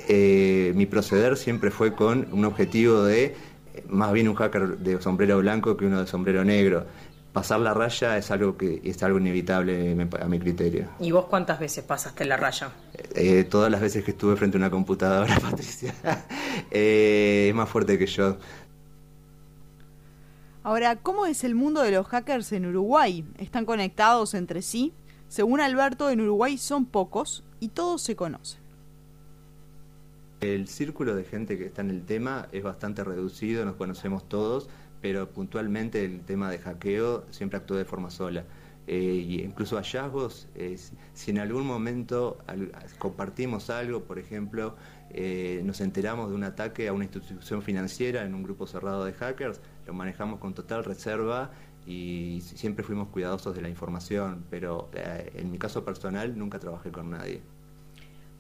eh, 0.08 0.74
mi 0.76 0.86
proceder 0.86 1.38
siempre 1.38 1.72
fue 1.72 1.94
con 1.94 2.28
un 2.32 2.46
objetivo 2.46 3.04
de 3.04 3.36
más 3.88 4.12
bien 4.14 4.28
un 4.28 4.36
hacker 4.36 4.78
de 4.78 5.02
sombrero 5.02 5.40
blanco 5.40 5.78
que 5.78 5.86
uno 5.86 6.02
de 6.02 6.08
sombrero 6.08 6.44
negro. 6.44 6.86
Pasar 7.34 7.62
la 7.62 7.74
raya 7.74 8.18
es 8.18 8.30
algo 8.30 8.58
que 8.58 8.82
es 8.84 9.02
algo 9.04 9.18
inevitable 9.18 9.96
a 10.20 10.26
mi 10.26 10.38
criterio. 10.38 10.90
¿Y 11.00 11.12
vos 11.12 11.28
cuántas 11.30 11.62
veces 11.62 11.82
pasaste 11.86 12.26
la 12.26 12.36
raya? 12.36 12.72
Eh, 13.16 13.46
todas 13.46 13.72
las 13.72 13.80
veces 13.80 14.04
que 14.04 14.12
estuve 14.12 14.36
frente 14.36 14.58
a 14.58 14.60
una 14.60 14.70
computadora, 14.70 15.40
Patricia. 15.42 15.94
es 16.70 17.56
más 17.56 17.70
fuerte 17.70 17.98
que 17.98 18.06
yo. 18.06 18.36
Ahora, 20.64 20.96
¿cómo 20.96 21.26
es 21.26 21.44
el 21.44 21.56
mundo 21.56 21.82
de 21.82 21.90
los 21.90 22.06
hackers 22.06 22.52
en 22.52 22.68
Uruguay? 22.68 23.26
¿Están 23.40 23.66
conectados 23.66 24.36
entre 24.36 24.62
sí? 24.62 24.94
Según 25.28 25.60
Alberto, 25.60 26.12
en 26.12 26.22
Uruguay 26.22 26.56
son 26.60 26.86
pocos 26.86 27.44
y 27.60 27.70
todos 27.70 28.04
se 28.04 28.16
conocen. 28.16 28.62
El 30.42 30.68
círculo 30.68 31.16
de 31.16 31.24
gente 31.24 31.58
que 31.58 31.66
está 31.66 31.82
en 31.82 31.90
el 31.90 32.06
tema 32.06 32.48
es 32.52 32.62
bastante 32.62 33.04
reducido, 33.04 33.66
nos 33.66 33.76
conocemos 33.76 34.30
todos, 34.30 34.70
pero 35.02 35.30
puntualmente 35.32 36.06
el 36.06 36.22
tema 36.22 36.52
de 36.52 36.60
hackeo 36.60 37.26
siempre 37.32 37.58
actúa 37.58 37.78
de 37.78 37.86
forma 37.86 38.12
sola. 38.12 38.44
Eh, 38.88 39.44
incluso 39.46 39.78
hallazgos, 39.78 40.50
si 41.14 41.32
en 41.32 41.40
algún 41.40 41.66
momento 41.66 42.40
compartimos 42.98 43.70
algo, 43.70 44.04
por 44.04 44.20
ejemplo, 44.20 44.76
eh, 45.14 45.62
nos 45.66 45.82
enteramos 45.82 46.30
de 46.30 46.36
un 46.36 46.44
ataque 46.46 46.88
a 46.88 46.94
una 46.94 47.04
institución 47.04 47.62
financiera 47.62 48.24
en 48.24 48.34
un 48.34 48.44
grupo 48.44 48.66
cerrado 48.66 49.04
de 49.04 49.12
hackers, 49.12 49.60
lo 49.86 49.94
manejamos 49.94 50.40
con 50.40 50.54
total 50.54 50.86
reserva 50.86 51.52
y 51.86 52.40
siempre 52.42 52.86
fuimos 52.86 53.10
cuidadosos 53.10 53.54
de 53.54 53.62
la 53.62 53.68
información, 53.68 54.46
pero 54.50 54.90
eh, 54.94 55.32
en 55.36 55.52
mi 55.52 55.58
caso 55.58 55.84
personal 55.84 56.38
nunca 56.38 56.60
trabajé 56.60 56.92
con 56.92 57.10
nadie. 57.10 57.42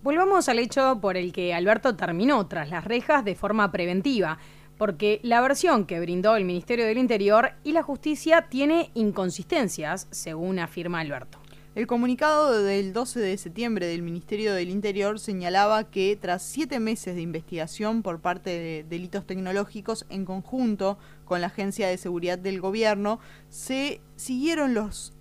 Volvamos 0.01 0.47
al 0.47 0.59
hecho 0.59 0.99
por 1.01 1.17
el 1.17 1.33
que 1.33 1.53
Alberto 1.53 1.95
terminó 1.95 2.47
tras 2.47 2.69
las 2.69 2.85
rejas 2.85 3.25
de 3.25 3.35
forma 3.35 3.71
preventiva, 3.71 4.39
porque 4.81 5.19
la 5.21 5.41
versión 5.41 5.85
que 5.85 5.99
brindó 5.99 6.35
el 6.35 6.43
Ministerio 6.43 6.87
del 6.87 6.97
Interior 6.97 7.51
y 7.63 7.73
la 7.73 7.83
Justicia 7.83 8.47
tiene 8.49 8.89
inconsistencias, 8.95 10.07
según 10.09 10.57
afirma 10.57 11.01
Alberto. 11.01 11.40
El 11.73 11.87
comunicado 11.87 12.61
del 12.63 12.91
12 12.91 13.21
de 13.21 13.37
septiembre 13.37 13.85
del 13.85 14.01
Ministerio 14.01 14.53
del 14.53 14.69
Interior 14.69 15.21
señalaba 15.21 15.85
que 15.85 16.17
tras 16.19 16.43
siete 16.43 16.81
meses 16.81 17.15
de 17.15 17.21
investigación 17.21 18.03
por 18.03 18.19
parte 18.19 18.49
de 18.49 18.83
delitos 18.83 19.25
tecnológicos 19.25 20.05
en 20.09 20.25
conjunto 20.25 20.97
con 21.23 21.39
la 21.39 21.47
Agencia 21.47 21.87
de 21.87 21.97
Seguridad 21.97 22.37
del 22.37 22.59
Gobierno, 22.59 23.21
se 23.47 24.01
siguieron 24.17 24.73
los, 24.73 25.13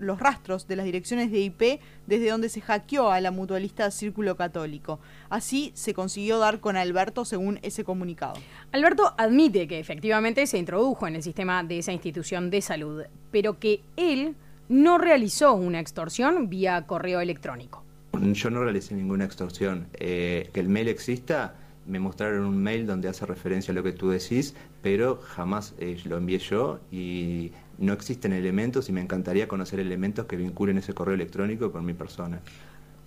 los 0.00 0.18
rastros 0.18 0.66
de 0.66 0.74
las 0.74 0.86
direcciones 0.86 1.30
de 1.30 1.38
IP 1.38 1.80
desde 2.08 2.30
donde 2.30 2.48
se 2.48 2.62
hackeó 2.62 3.12
a 3.12 3.20
la 3.20 3.30
mutualista 3.30 3.88
Círculo 3.92 4.36
Católico. 4.36 4.98
Así 5.30 5.70
se 5.76 5.94
consiguió 5.94 6.40
dar 6.40 6.58
con 6.58 6.76
Alberto 6.76 7.24
según 7.24 7.60
ese 7.62 7.84
comunicado. 7.84 8.34
Alberto 8.72 9.14
admite 9.16 9.68
que 9.68 9.78
efectivamente 9.78 10.48
se 10.48 10.58
introdujo 10.58 11.06
en 11.06 11.14
el 11.14 11.22
sistema 11.22 11.62
de 11.62 11.78
esa 11.78 11.92
institución 11.92 12.50
de 12.50 12.60
salud, 12.60 13.04
pero 13.30 13.60
que 13.60 13.82
él 13.96 14.34
no 14.72 14.96
realizó 14.96 15.52
una 15.52 15.80
extorsión 15.80 16.48
vía 16.48 16.86
correo 16.86 17.20
electrónico. 17.20 17.84
Yo 18.32 18.48
no 18.48 18.62
realicé 18.62 18.94
ninguna 18.94 19.26
extorsión. 19.26 19.88
Eh, 19.92 20.48
que 20.54 20.60
el 20.60 20.68
mail 20.70 20.88
exista, 20.88 21.56
me 21.86 21.98
mostraron 21.98 22.46
un 22.46 22.56
mail 22.56 22.86
donde 22.86 23.08
hace 23.08 23.26
referencia 23.26 23.72
a 23.72 23.74
lo 23.74 23.82
que 23.82 23.92
tú 23.92 24.08
decís, 24.08 24.54
pero 24.80 25.20
jamás 25.20 25.74
eh, 25.78 26.00
lo 26.04 26.16
envié 26.16 26.38
yo 26.38 26.80
y 26.90 27.52
no 27.76 27.92
existen 27.92 28.32
elementos 28.32 28.88
y 28.88 28.92
me 28.92 29.02
encantaría 29.02 29.46
conocer 29.46 29.78
elementos 29.78 30.24
que 30.24 30.36
vinculen 30.36 30.78
ese 30.78 30.94
correo 30.94 31.14
electrónico 31.14 31.70
con 31.70 31.84
mi 31.84 31.92
persona. 31.92 32.40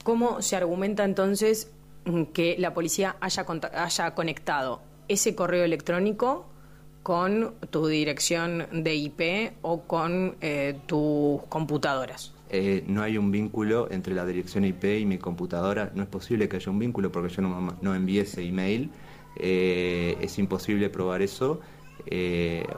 ¿Cómo 0.04 0.44
se 0.44 0.56
argumenta 0.56 1.04
entonces 1.04 1.72
que 2.34 2.58
la 2.60 2.76
policía 2.76 3.16
haya, 3.22 3.44
haya 3.74 4.14
conectado 4.14 4.82
ese 5.08 5.34
correo 5.34 5.64
electrónico 5.64 6.46
con 7.06 7.54
tu 7.70 7.86
dirección 7.86 8.66
de 8.72 8.96
IP 8.96 9.54
o 9.62 9.84
con 9.84 10.38
eh, 10.42 10.80
tus 10.88 11.40
computadoras. 11.50 12.34
Eh, 12.50 12.84
no 12.88 13.04
hay 13.04 13.20
un 13.20 13.30
vínculo 13.30 13.88
entre 13.92 14.16
la 14.16 14.26
dirección 14.26 14.66
IP 14.66 14.86
y 15.02 15.06
mi 15.06 15.20
computadora. 15.20 15.92
No 15.94 16.02
es 16.02 16.10
posible 16.10 16.50
que 16.50 16.56
haya 16.56 16.72
un 16.72 16.80
vínculo 16.80 17.12
porque 17.12 17.32
yo 17.32 17.44
no, 17.44 17.78
no 17.80 17.94
envié 17.94 18.22
ese 18.22 18.42
email. 18.42 18.90
Eh, 19.38 20.18
es 20.20 20.40
imposible 20.40 20.90
probar 20.90 21.22
eso. 21.22 21.62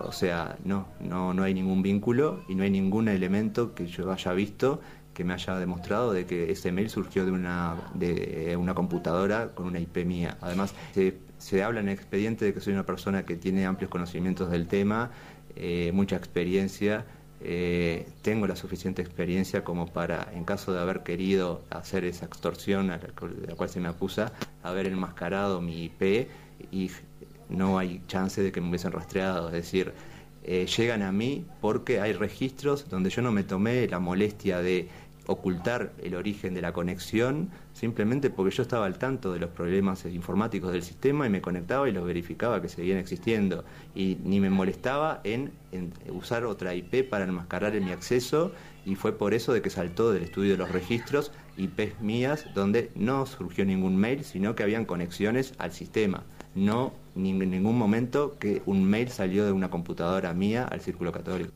o 0.04 0.12
sea, 0.12 0.58
no, 0.66 0.90
no, 1.00 1.34
no 1.34 1.44
hay 1.44 1.54
ningún 1.54 1.82
vínculo 1.82 2.44
y 2.50 2.56
no 2.56 2.64
hay 2.64 2.70
ningún 2.70 3.08
elemento 3.08 3.74
que 3.74 3.88
yo 3.88 4.12
haya 4.12 4.34
visto 4.34 4.82
que 5.14 5.24
me 5.24 5.36
haya 5.36 5.58
demostrado 5.58 6.12
de 6.12 6.26
que 6.26 6.52
ese 6.52 6.74
mail 6.74 6.90
surgió 6.90 7.26
de 7.26 7.32
una, 7.32 7.76
de 7.94 8.58
una 8.58 8.74
computadora 8.74 9.56
con 9.56 9.68
una 9.68 9.80
IP 9.80 10.06
mía. 10.06 10.38
Además, 10.42 10.76
se, 11.38 11.64
habla 11.64 11.80
en 11.80 11.90
el 11.90 11.96
expediente 11.96 12.46
de 12.46 12.54
que 12.54 12.60
soy 12.60 12.74
una 12.74 12.86
persona 12.86 13.26
que 13.26 13.36
tiene 13.36 13.66
amplios 13.66 13.90
conocimientos 13.90 14.50
del 14.52 14.68
tema, 14.68 15.12
eh, 15.56 15.92
mucha 15.94 16.16
experiencia. 16.16 17.06
Eh, 17.40 18.08
tengo 18.24 18.48
la 18.48 18.56
suficiente 18.56 19.02
experiencia 19.02 19.64
como 19.64 19.88
para, 19.88 20.32
en 20.34 20.44
caso 20.44 20.74
de 20.74 20.80
haber 20.80 21.04
querido 21.04 21.64
hacer 21.70 22.04
esa 22.06 22.26
extorsión 22.26 22.90
a 22.90 22.98
la, 22.98 23.56
cual 23.56 23.70
se 23.70 23.80
me 23.80 23.88
acusa, 23.88 24.34
haber 24.64 24.88
enmascarado 24.88 25.62
mi 25.62 25.84
IP 25.86 26.28
y 26.72 26.90
no 27.50 27.78
hay 27.78 28.02
chance 28.08 28.42
de 28.42 28.52
que 28.52 28.60
me 28.60 28.70
hubiesen 28.70 28.92
rastreado. 28.92 29.48
Es 29.48 29.54
decir, 29.54 29.94
eh, 30.44 30.66
llegan 30.66 31.02
a 31.02 31.12
mí 31.12 31.46
porque 31.62 32.00
hay 32.00 32.14
registros 32.14 32.90
donde 32.90 33.10
yo 33.10 33.22
no 33.22 33.32
me 33.32 33.44
tomé 33.44 33.88
la 33.88 34.00
molestia 34.00 34.62
de 34.62 34.88
ocultar 35.28 35.94
el 36.02 36.16
origen 36.16 36.54
de 36.54 36.62
la 36.62 36.74
conexión 36.74 37.50
simplemente 37.74 38.30
porque 38.30 38.56
yo 38.56 38.64
estaba 38.64 38.86
al 38.86 38.98
tanto 38.98 39.32
de 39.34 39.40
los 39.40 39.52
problemas 39.52 40.06
informáticos 40.06 40.72
del 40.72 40.82
sistema 40.82 41.28
y 41.28 41.30
me 41.30 41.42
conectaba 41.42 41.88
y 41.88 41.92
los 41.92 42.06
verificaba 42.06 42.62
que 42.62 42.70
seguían 42.70 42.98
existiendo. 42.98 43.64
Y 43.94 44.18
ni 44.24 44.40
me 44.40 44.50
molestaba 44.50 45.22
en, 45.24 45.52
usar 46.10 46.46
otra 46.46 46.74
IP 46.74 47.08
para 47.08 47.26
enmascarar 47.26 47.76
en 47.76 47.86
mi 47.86 47.92
acceso 47.92 48.52
y 48.86 48.96
fue 48.96 49.18
por 49.18 49.34
eso 49.34 49.54
de 49.54 49.62
que 49.62 49.70
saltó 49.70 50.12
del 50.12 50.24
estudio 50.24 50.54
de 50.54 50.58
los 50.58 50.72
registros 50.72 51.32
IPs 51.58 52.00
mías 52.02 52.46
donde 52.56 52.90
no 52.96 53.26
surgió 53.26 53.66
ningún 53.66 53.98
mail 53.98 54.24
sino 54.24 54.56
que 54.56 54.64
habían 54.64 54.86
conexiones 54.86 55.54
al 55.58 55.74
sistema. 55.74 56.24
No 56.56 56.94
en 57.16 57.52
ningún 57.52 57.78
momento 57.78 58.38
que 58.40 58.62
un 58.66 58.84
mail 58.84 59.10
salió 59.10 59.46
de 59.46 59.52
una 59.52 59.70
computadora 59.70 60.34
mía 60.34 60.66
al 60.66 60.82
círculo 60.82 61.12
católico 61.12 61.52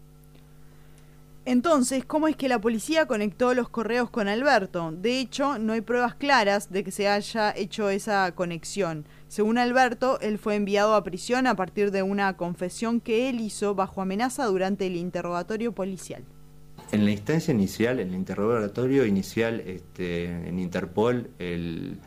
entonces, 1.43 2.05
¿cómo 2.05 2.27
es 2.27 2.35
que 2.35 2.47
la 2.47 2.61
policía 2.61 3.07
conectó 3.07 3.55
los 3.55 3.67
correos 3.67 4.11
con 4.11 4.27
Alberto? 4.27 4.91
De 4.91 5.19
hecho, 5.19 5.57
no 5.57 5.73
hay 5.73 5.81
pruebas 5.81 6.13
claras 6.13 6.71
de 6.71 6.83
que 6.83 6.91
se 6.91 7.07
haya 7.07 7.51
hecho 7.55 7.89
esa 7.89 8.31
conexión. 8.35 9.05
Según 9.27 9.57
Alberto, 9.57 10.19
él 10.21 10.37
fue 10.37 10.55
enviado 10.55 10.93
a 10.93 11.03
prisión 11.03 11.47
a 11.47 11.55
partir 11.55 11.89
de 11.89 12.03
una 12.03 12.37
confesión 12.37 13.01
que 13.01 13.27
él 13.27 13.39
hizo 13.39 13.73
bajo 13.73 14.03
amenaza 14.03 14.45
durante 14.45 14.85
el 14.85 14.95
interrogatorio 14.95 15.71
policial. 15.71 16.23
En 16.91 17.05
la 17.05 17.11
instancia 17.11 17.51
inicial, 17.53 17.99
en 17.99 18.09
el 18.09 18.15
interrogatorio 18.15 19.05
inicial 19.05 19.61
este, 19.61 20.25
en 20.25 20.59
Interpol, 20.59 21.31
el, 21.39 21.99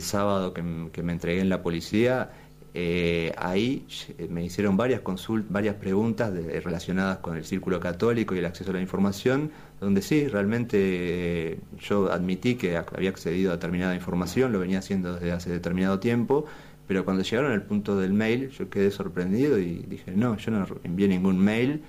sábado 0.00 0.52
que, 0.52 0.90
que 0.92 1.02
me 1.02 1.12
entregué 1.12 1.40
en 1.40 1.48
la 1.48 1.62
policía, 1.62 2.30
eh, 2.74 3.34
ahí 3.36 3.86
eh, 4.18 4.28
me 4.30 4.44
hicieron 4.44 4.76
varias 4.76 5.00
consultas, 5.02 5.52
varias 5.52 5.74
preguntas 5.74 6.32
relacionadas 6.32 7.18
con 7.18 7.36
el 7.36 7.44
círculo 7.44 7.80
católico 7.80 8.34
y 8.34 8.38
el 8.38 8.46
acceso 8.46 8.70
a 8.70 8.74
la 8.74 8.80
información, 8.80 9.50
donde 9.80 10.00
sí, 10.00 10.26
realmente 10.26 10.78
eh, 10.78 11.60
yo 11.78 12.10
admití 12.10 12.54
que 12.54 12.76
había 12.76 13.10
accedido 13.10 13.50
a 13.50 13.56
determinada 13.56 13.94
información, 13.94 14.52
lo 14.52 14.58
venía 14.58 14.78
haciendo 14.78 15.14
desde 15.14 15.32
hace 15.32 15.50
determinado 15.50 16.00
tiempo, 16.00 16.46
pero 16.88 17.04
cuando 17.04 17.22
llegaron 17.22 17.52
al 17.52 17.62
punto 17.62 17.98
del 17.98 18.14
mail 18.14 18.48
yo 18.50 18.70
quedé 18.70 18.90
sorprendido 18.90 19.58
y 19.58 19.84
dije, 19.88 20.12
no, 20.12 20.36
yo 20.38 20.50
no 20.50 20.66
envié 20.82 21.08
ningún 21.08 21.38
mail 21.38 21.82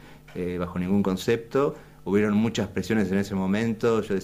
bajo 0.60 0.80
ningún 0.80 1.04
concepto 1.04 1.76
hubieron 2.06 2.36
muchas 2.36 2.68
presiones 2.68 3.12
en 3.12 3.18
ese 3.18 3.36
momento, 3.36 4.02
yo 4.02 4.16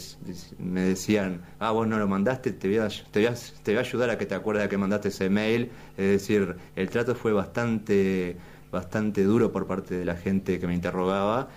me 0.59 0.81
decían, 0.81 1.41
ah, 1.59 1.71
vos 1.71 1.87
no 1.87 1.97
lo 1.97 2.07
mandaste, 2.07 2.51
te 2.51 2.67
voy, 2.67 2.77
a, 2.77 2.89
te, 2.89 3.19
voy 3.19 3.77
a, 3.77 3.79
ayudar 3.79 4.09
a 4.09 4.17
que 4.17 4.25
te 4.25 4.35
acuerdes 4.35 4.63
de 4.63 4.69
que 4.69 4.77
mandaste 4.77 5.09
ese 5.09 5.29
mail, 5.29 5.71
es 5.97 6.09
decir, 6.09 6.55
el 6.75 6.89
trato 6.89 7.15
fue 7.15 7.31
bastante, 7.31 8.37
bastante 8.71 9.23
duro 9.23 9.51
por 9.51 9.67
parte 9.67 9.95
de 9.95 10.05
la 10.05 10.15
gente 10.15 10.59
que 10.59 10.67
me 10.67 10.73
interrogaba 10.73 11.49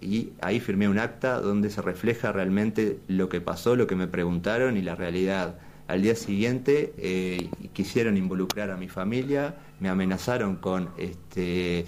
y 0.00 0.32
ahí 0.40 0.60
firmé 0.60 0.88
un 0.88 0.98
acta 0.98 1.40
donde 1.40 1.70
se 1.70 1.82
refleja 1.82 2.32
realmente 2.32 2.98
lo 3.08 3.28
que 3.28 3.40
pasó, 3.40 3.76
lo 3.76 3.86
que 3.86 3.96
me 3.96 4.06
preguntaron 4.06 4.76
y 4.76 4.82
la 4.82 4.94
realidad. 4.94 5.58
Al 5.88 6.02
día 6.02 6.14
siguiente 6.14 6.94
eh, 6.98 7.50
quisieron 7.72 8.16
involucrar 8.16 8.70
a 8.70 8.76
mi 8.76 8.88
familia, 8.88 9.56
me 9.80 9.88
amenazaron 9.88 10.56
con 10.56 10.90
este, 10.96 11.84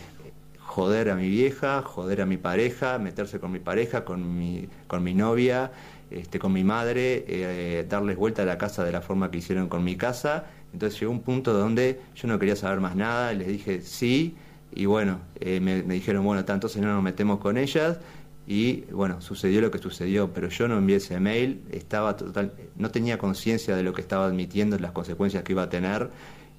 joder 0.72 1.10
a 1.10 1.16
mi 1.16 1.28
vieja, 1.28 1.82
joder 1.82 2.22
a 2.22 2.26
mi 2.26 2.38
pareja, 2.38 2.98
meterse 2.98 3.38
con 3.38 3.52
mi 3.52 3.58
pareja, 3.58 4.06
con 4.06 4.38
mi, 4.38 4.68
con 4.86 5.02
mi 5.02 5.12
novia, 5.12 5.70
este, 6.10 6.38
con 6.38 6.50
mi 6.50 6.64
madre, 6.64 7.24
eh, 7.28 7.86
darles 7.86 8.16
vuelta 8.16 8.42
a 8.42 8.46
la 8.46 8.56
casa 8.56 8.82
de 8.82 8.90
la 8.90 9.02
forma 9.02 9.30
que 9.30 9.36
hicieron 9.38 9.68
con 9.68 9.84
mi 9.84 9.96
casa. 9.96 10.46
Entonces 10.72 10.98
llegó 10.98 11.12
un 11.12 11.20
punto 11.20 11.52
donde 11.52 12.00
yo 12.14 12.26
no 12.26 12.38
quería 12.38 12.56
saber 12.56 12.80
más 12.80 12.96
nada, 12.96 13.34
les 13.34 13.48
dije 13.48 13.82
sí, 13.82 14.34
y 14.74 14.86
bueno, 14.86 15.20
eh, 15.40 15.60
me, 15.60 15.82
dijeron, 15.82 16.24
bueno, 16.24 16.46
tanto 16.46 16.70
si 16.70 16.80
no 16.80 16.88
nos 16.88 17.02
metemos 17.02 17.38
con 17.38 17.58
ellas, 17.58 17.98
y 18.46 18.80
bueno, 18.92 19.20
sucedió 19.20 19.60
lo 19.60 19.70
que 19.70 19.78
sucedió, 19.78 20.32
pero 20.32 20.48
yo 20.48 20.68
no 20.68 20.78
envié 20.78 20.96
ese 20.96 21.20
mail, 21.20 21.60
estaba 21.70 22.16
total, 22.16 22.54
no 22.76 22.90
tenía 22.90 23.18
conciencia 23.18 23.76
de 23.76 23.82
lo 23.82 23.92
que 23.92 24.00
estaba 24.00 24.24
admitiendo, 24.24 24.78
las 24.78 24.92
consecuencias 24.92 25.42
que 25.42 25.52
iba 25.52 25.64
a 25.64 25.68
tener, 25.68 26.10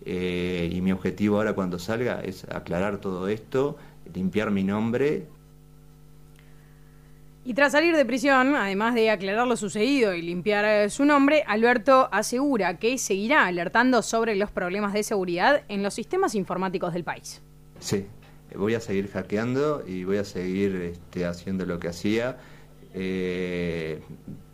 eh, 0.06 0.70
y 0.72 0.82
mi 0.82 0.92
objetivo 0.92 1.38
ahora 1.38 1.54
cuando 1.54 1.80
salga 1.80 2.22
es 2.22 2.44
aclarar 2.46 2.98
todo 2.98 3.28
esto, 3.28 3.78
limpiar 4.14 4.52
mi 4.52 4.64
nombre. 4.64 5.28
Y 7.46 7.54
tras 7.54 7.74
salir 7.74 7.96
de 7.96 8.06
prisión, 8.06 8.56
además 8.56 8.96
de 8.96 9.10
aclarar 9.10 9.46
lo 9.48 9.58
sucedido 9.58 10.14
y 10.14 10.22
limpiar 10.22 10.64
eh, 10.64 10.90
su 10.90 11.04
nombre, 11.04 11.44
Alberto 11.46 12.08
asegura 12.12 12.80
que 12.80 12.98
seguirá 12.98 13.46
alertando 13.46 14.02
sobre 14.02 14.36
los 14.36 14.50
problemas 14.50 14.94
de 14.94 15.04
seguridad 15.04 15.64
en 15.68 15.84
los 15.84 15.94
sistemas 15.94 16.36
informáticos 16.36 16.94
del 16.94 17.04
país. 17.04 17.42
Sí, 17.80 18.06
voy 18.56 18.76
a 18.76 18.80
seguir 18.80 19.10
hackeando 19.10 19.84
y 19.86 20.06
voy 20.06 20.18
a 20.18 20.24
seguir 20.24 20.76
este, 20.76 21.26
haciendo 21.26 21.66
lo 21.66 21.80
que 21.80 21.90
hacía. 21.90 22.38
Eh, 22.94 24.00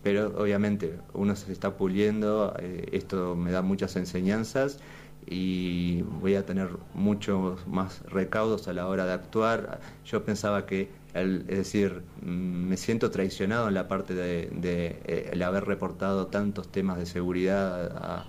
pero 0.02 0.34
obviamente 0.42 0.98
uno 1.14 1.36
se 1.36 1.52
está 1.52 1.76
puliendo, 1.76 2.56
eh, 2.60 2.88
esto 2.94 3.36
me 3.36 3.52
da 3.52 3.62
muchas 3.62 3.96
enseñanzas 3.98 4.80
y 5.28 6.02
voy 6.02 6.36
a 6.36 6.46
tener 6.46 6.70
muchos 6.94 7.66
más 7.68 8.02
recaudos 8.08 8.68
a 8.68 8.74
la 8.74 8.88
hora 8.88 9.06
de 9.06 9.14
actuar. 9.14 9.80
Yo 10.06 10.24
pensaba 10.24 10.66
que, 10.66 10.90
es 11.14 11.46
decir, 11.46 12.02
mm, 12.22 12.28
me 12.28 12.78
siento 12.78 13.12
traicionado 13.12 13.68
en 13.68 13.76
la 13.76 13.88
parte 13.88 14.14
de, 14.16 14.50
eh, 14.64 15.30
el 15.32 15.42
haber 15.44 15.66
reportado 15.66 16.28
tantos 16.28 16.70
temas 16.72 16.98
de 16.98 17.06
seguridad 17.06 18.26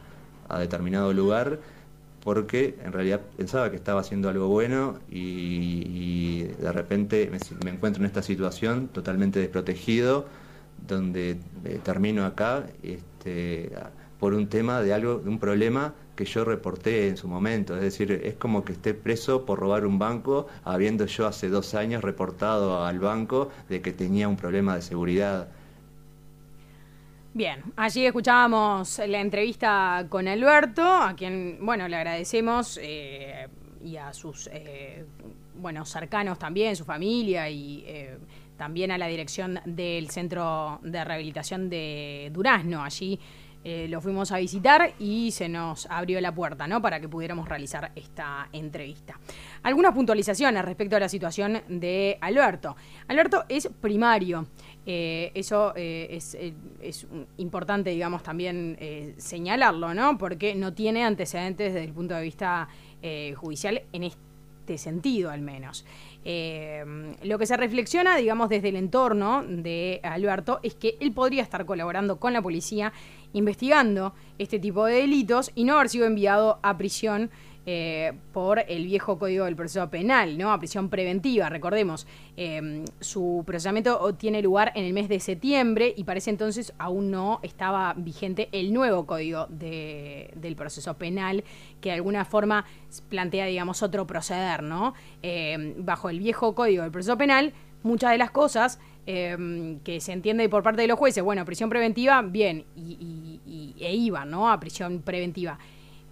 a, 0.49 0.59
determinado 0.59 1.13
lugar, 1.13 1.61
porque 2.25 2.77
en 2.85 2.93
realidad 2.93 3.21
pensaba 3.37 3.71
que 3.71 3.77
estaba 3.77 4.01
haciendo 4.01 4.29
algo 4.29 4.49
bueno 4.49 4.99
y, 5.09 6.43
de 6.43 6.73
repente 6.73 7.31
me, 7.31 7.71
encuentro 7.71 8.03
en 8.03 8.07
esta 8.07 8.23
situación 8.23 8.89
totalmente 8.89 9.39
desprotegido, 9.39 10.27
donde 10.89 11.39
eh, 11.65 11.81
termino 11.85 12.25
acá 12.27 12.67
este, 12.83 13.71
por 14.19 14.35
un 14.35 14.49
tema 14.49 14.83
de 14.83 14.93
algo, 14.93 15.19
de 15.19 15.29
un 15.29 15.39
problema 15.39 15.95
que 16.21 16.27
yo 16.27 16.45
reporté 16.45 17.09
en 17.09 17.17
su 17.17 17.29
momento. 17.29 17.75
Es 17.75 17.81
decir, 17.81 18.13
es 18.13 18.35
como 18.35 18.63
que 18.63 18.73
esté 18.73 18.93
preso 18.93 19.47
por 19.47 19.59
robar 19.59 19.87
un 19.87 19.99
banco, 19.99 20.49
habiendo 20.65 21.07
yo 21.07 21.27
hace 21.27 21.49
dos 21.49 21.73
años 21.75 22.05
reportado 22.05 22.85
al 22.85 22.99
banco 22.99 23.49
de 23.71 23.81
que 23.81 23.93
tenía 23.93 24.29
un 24.29 24.37
problema 24.37 24.75
de 24.75 24.83
seguridad. 24.83 25.49
Bien, 27.33 27.63
allí 27.75 28.05
escuchábamos 28.05 29.01
la 29.07 29.19
entrevista 29.19 30.05
con 30.11 30.29
Alberto, 30.29 30.83
a 30.85 31.15
quien, 31.17 31.57
bueno, 31.63 31.89
le 31.89 31.97
agradecemos 31.97 32.79
eh, 32.83 33.49
y 33.83 33.97
a 33.97 34.13
sus, 34.13 34.51
eh, 34.53 35.07
bueno, 35.57 35.87
cercanos 35.87 36.39
también, 36.39 36.77
su 36.77 36.85
familia 36.85 37.49
y 37.49 37.83
eh, 37.87 38.19
también 38.59 38.91
a 38.91 38.99
la 38.99 39.07
dirección 39.07 39.59
del 39.65 40.11
Centro 40.11 40.81
de 40.83 41.03
Rehabilitación 41.03 41.71
de 41.71 42.29
Durazno. 42.31 42.85
Allí 42.85 43.19
eh, 43.63 43.89
lo 43.91 44.01
fuimos 44.01 44.33
a 44.33 44.39
visitar 44.39 44.95
y 44.99 45.33
se 45.33 45.47
nos 45.49 45.85
abrió 45.87 46.19
la 46.23 46.35
puerta, 46.35 46.67
¿no? 46.67 46.81
Para 46.81 46.99
que 46.99 47.11
pudiéramos 47.11 47.47
realizar 47.47 47.93
esta 47.95 48.49
entrevista. 48.53 49.19
Algunas 49.63 49.95
puntualizaciones 49.95 50.65
respecto 50.65 50.97
a 50.97 51.01
la 51.01 51.11
situación 51.11 51.61
de 51.69 52.17
Alberto. 52.23 52.75
Alberto 53.09 53.45
es 53.51 53.69
primario. 53.81 54.47
Eh, 54.87 55.31
eso 55.35 55.75
eh, 55.77 56.09
es, 56.11 56.39
es, 56.81 57.07
importante, 57.37 57.91
digamos, 57.91 58.23
también 58.23 58.79
señalarlo, 59.19 59.93
¿no? 59.93 60.17
Porque 60.17 60.55
no 60.55 60.73
tiene 60.73 61.05
antecedentes 61.05 61.75
desde 61.75 61.87
el 61.87 61.93
punto 61.93 62.15
de 62.15 62.23
vista 62.23 62.69
judicial 63.37 63.83
en 63.93 64.05
este 64.05 64.79
sentido, 64.79 65.31
al 65.31 65.43
menos. 65.43 65.85
lo 67.23 67.39
que 67.39 67.47
se 67.47 67.57
reflexiona, 67.57 68.17
digamos, 68.17 68.49
desde 68.49 68.71
el 68.71 68.77
entorno 68.77 69.43
de 69.47 70.01
Alberto 70.03 70.61
es 70.63 70.75
que 70.75 70.97
él 71.01 71.13
podría 71.13 71.43
estar 71.43 71.67
colaborando 71.67 72.19
con 72.19 72.33
la 72.33 72.43
policía 72.43 72.93
investigando 73.33 74.15
este 74.39 74.59
tipo 74.59 74.85
de 74.87 74.95
delitos 74.95 75.51
y 75.55 75.65
no 75.65 75.75
haber 75.75 75.89
sido 75.89 76.07
enviado 76.07 76.59
a 76.63 76.77
prisión 76.77 77.31
eh, 77.67 78.15
por 78.33 78.59
el 78.59 78.87
viejo 78.87 79.19
código 79.19 79.45
del 79.45 79.55
proceso 79.55 79.91
penal, 79.91 80.39
¿no? 80.39 80.51
A 80.51 80.59
prisión 80.59 80.89
preventiva, 80.89 81.51
recordemos. 81.51 82.07
Em, 82.37 82.85
su 83.01 83.45
procesamiento 83.47 84.15
tiene 84.15 84.41
lugar 84.41 84.73
en 84.75 84.87
el 84.87 84.95
mes 84.95 85.11
de 85.11 85.21
septiembre 85.21 85.93
y 85.95 86.05
parece 86.05 86.31
entonces 86.31 86.73
aún 86.79 87.11
no 87.11 87.39
estaba 87.43 87.93
vigente 87.99 88.49
el 88.53 88.73
nuevo 88.73 89.05
código 89.05 89.47
del 89.51 90.57
proceso 90.57 90.95
penal 90.95 91.45
que 91.83 91.91
de 91.91 91.97
alguna 91.97 92.25
forma 92.25 92.65
plantea, 93.11 93.45
digamos, 93.45 93.83
otro 93.83 94.07
proceder, 94.07 94.63
¿no? 94.63 94.95
Em, 95.21 95.75
bajo 95.85 96.09
el 96.09 96.19
viejo 96.19 96.55
código 96.55 96.83
del 96.83 96.93
proceso 96.93 97.19
penal, 97.19 97.53
muchas 97.83 98.13
de 98.13 98.19
las 98.19 98.31
cosas 98.31 98.81
Em, 99.07 99.81
que 99.81 100.01
se 100.01 100.13
entiende 100.13 100.49
por 100.49 100.63
parte 100.63 100.83
de 100.83 100.87
los 100.87 100.99
jueces, 100.99 101.25
bueno, 101.25 101.45
prisión 101.45 101.71
preventiva, 101.71 102.23
bien, 102.23 102.65
y, 102.77 103.75
e 103.81 103.95
iban, 103.95 104.31
¿no? 104.31 104.51
A 104.51 104.61
prisión 104.61 105.01
preventiva. 105.01 105.59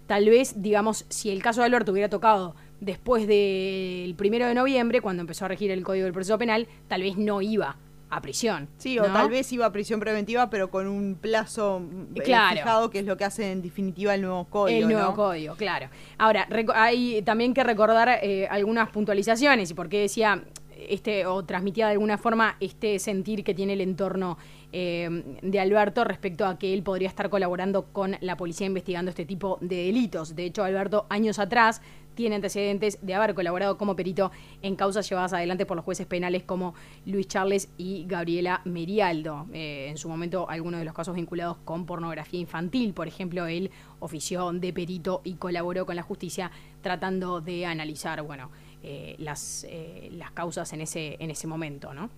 Tal 0.07 0.25
vez, 0.27 0.61
digamos, 0.61 1.05
si 1.07 1.29
el 1.29 1.41
caso 1.41 1.61
de 1.61 1.67
Alberto 1.67 1.91
hubiera 1.91 2.09
tocado 2.09 2.55
después 2.81 3.27
del 3.27 4.15
primero 4.15 4.47
de 4.47 4.55
noviembre, 4.55 5.01
cuando 5.01 5.21
empezó 5.21 5.45
a 5.45 5.47
regir 5.47 5.69
el 5.69 5.83
Código 5.83 6.05
del 6.05 6.13
Proceso 6.13 6.37
Penal, 6.37 6.67
tal 6.87 7.03
vez 7.03 7.15
no 7.15 7.41
iba 7.41 7.77
a 8.09 8.21
prisión. 8.21 8.67
Sí, 8.77 8.97
o 8.97 9.03
tal 9.03 9.29
vez 9.29 9.51
iba 9.53 9.67
a 9.67 9.71
prisión 9.71 9.99
preventiva, 9.99 10.49
pero 10.49 10.71
con 10.71 10.87
un 10.87 11.15
plazo 11.15 11.83
eh, 12.15 12.21
fijado, 12.23 12.89
que 12.89 12.99
es 12.99 13.05
lo 13.05 13.17
que 13.17 13.23
hace 13.23 13.51
en 13.51 13.61
definitiva 13.61 14.15
el 14.15 14.23
nuevo 14.23 14.45
código. 14.45 14.79
El 14.79 14.91
nuevo 14.91 15.13
código, 15.13 15.55
claro. 15.55 15.89
Ahora, 16.17 16.47
hay 16.73 17.21
también 17.21 17.53
que 17.53 17.63
recordar 17.63 18.19
eh, 18.23 18.47
algunas 18.49 18.89
puntualizaciones, 18.89 19.69
y 19.69 19.73
porque 19.75 20.01
decía, 20.01 20.43
este, 20.87 21.25
o 21.25 21.43
transmitía 21.43 21.87
de 21.87 21.93
alguna 21.93 22.17
forma 22.17 22.55
este 22.59 22.99
sentir 22.99 23.43
que 23.43 23.53
tiene 23.53 23.73
el 23.73 23.81
entorno 23.81 24.37
eh, 24.71 25.37
de 25.41 25.59
Alberto 25.59 26.03
respecto 26.03 26.45
a 26.45 26.59
que 26.59 26.73
él 26.73 26.83
podría 26.83 27.07
estar 27.07 27.29
colaborando 27.29 27.85
con 27.91 28.17
la 28.21 28.37
policía 28.37 28.67
investigando 28.67 29.09
este 29.09 29.25
tipo 29.25 29.57
de 29.61 29.85
delitos. 29.85 30.35
De 30.35 30.45
hecho, 30.45 30.63
Alberto, 30.63 31.05
años 31.09 31.39
atrás, 31.39 31.81
tiene 32.19 32.35
antecedentes 32.35 32.99
de 33.01 33.13
haber 33.13 33.33
colaborado 33.33 33.77
como 33.77 33.95
perito 33.95 34.29
en 34.61 34.75
causas 34.75 35.07
llevadas 35.09 35.31
adelante 35.31 35.65
por 35.65 35.77
los 35.77 35.85
jueces 35.85 36.05
penales 36.05 36.43
como 36.43 36.73
Luis 37.05 37.29
Charles 37.29 37.69
y 37.77 38.05
Gabriela 38.07 38.59
Merialdo. 38.65 39.47
Eh, 39.53 39.87
en 39.89 39.97
su 39.97 40.09
momento, 40.09 40.49
algunos 40.49 40.81
de 40.81 40.85
los 40.85 40.93
casos 40.93 41.15
vinculados 41.15 41.59
con 41.63 41.85
pornografía 41.85 42.41
infantil, 42.41 42.93
por 42.93 43.07
ejemplo, 43.07 43.47
él 43.47 43.71
ofició 43.99 44.51
de 44.51 44.73
perito 44.73 45.21
y 45.23 45.35
colaboró 45.35 45.85
con 45.85 45.95
la 45.95 46.01
justicia 46.01 46.51
tratando 46.81 47.39
de 47.39 47.65
analizar, 47.65 48.21
bueno, 48.21 48.51
eh, 48.83 49.15
las, 49.19 49.65
eh, 49.69 50.09
las 50.13 50.31
causas 50.31 50.71
en 50.73 50.81
ese, 50.81 51.17
en 51.19 51.31
ese 51.31 51.47
momento, 51.47 51.93
¿no? 51.93 52.09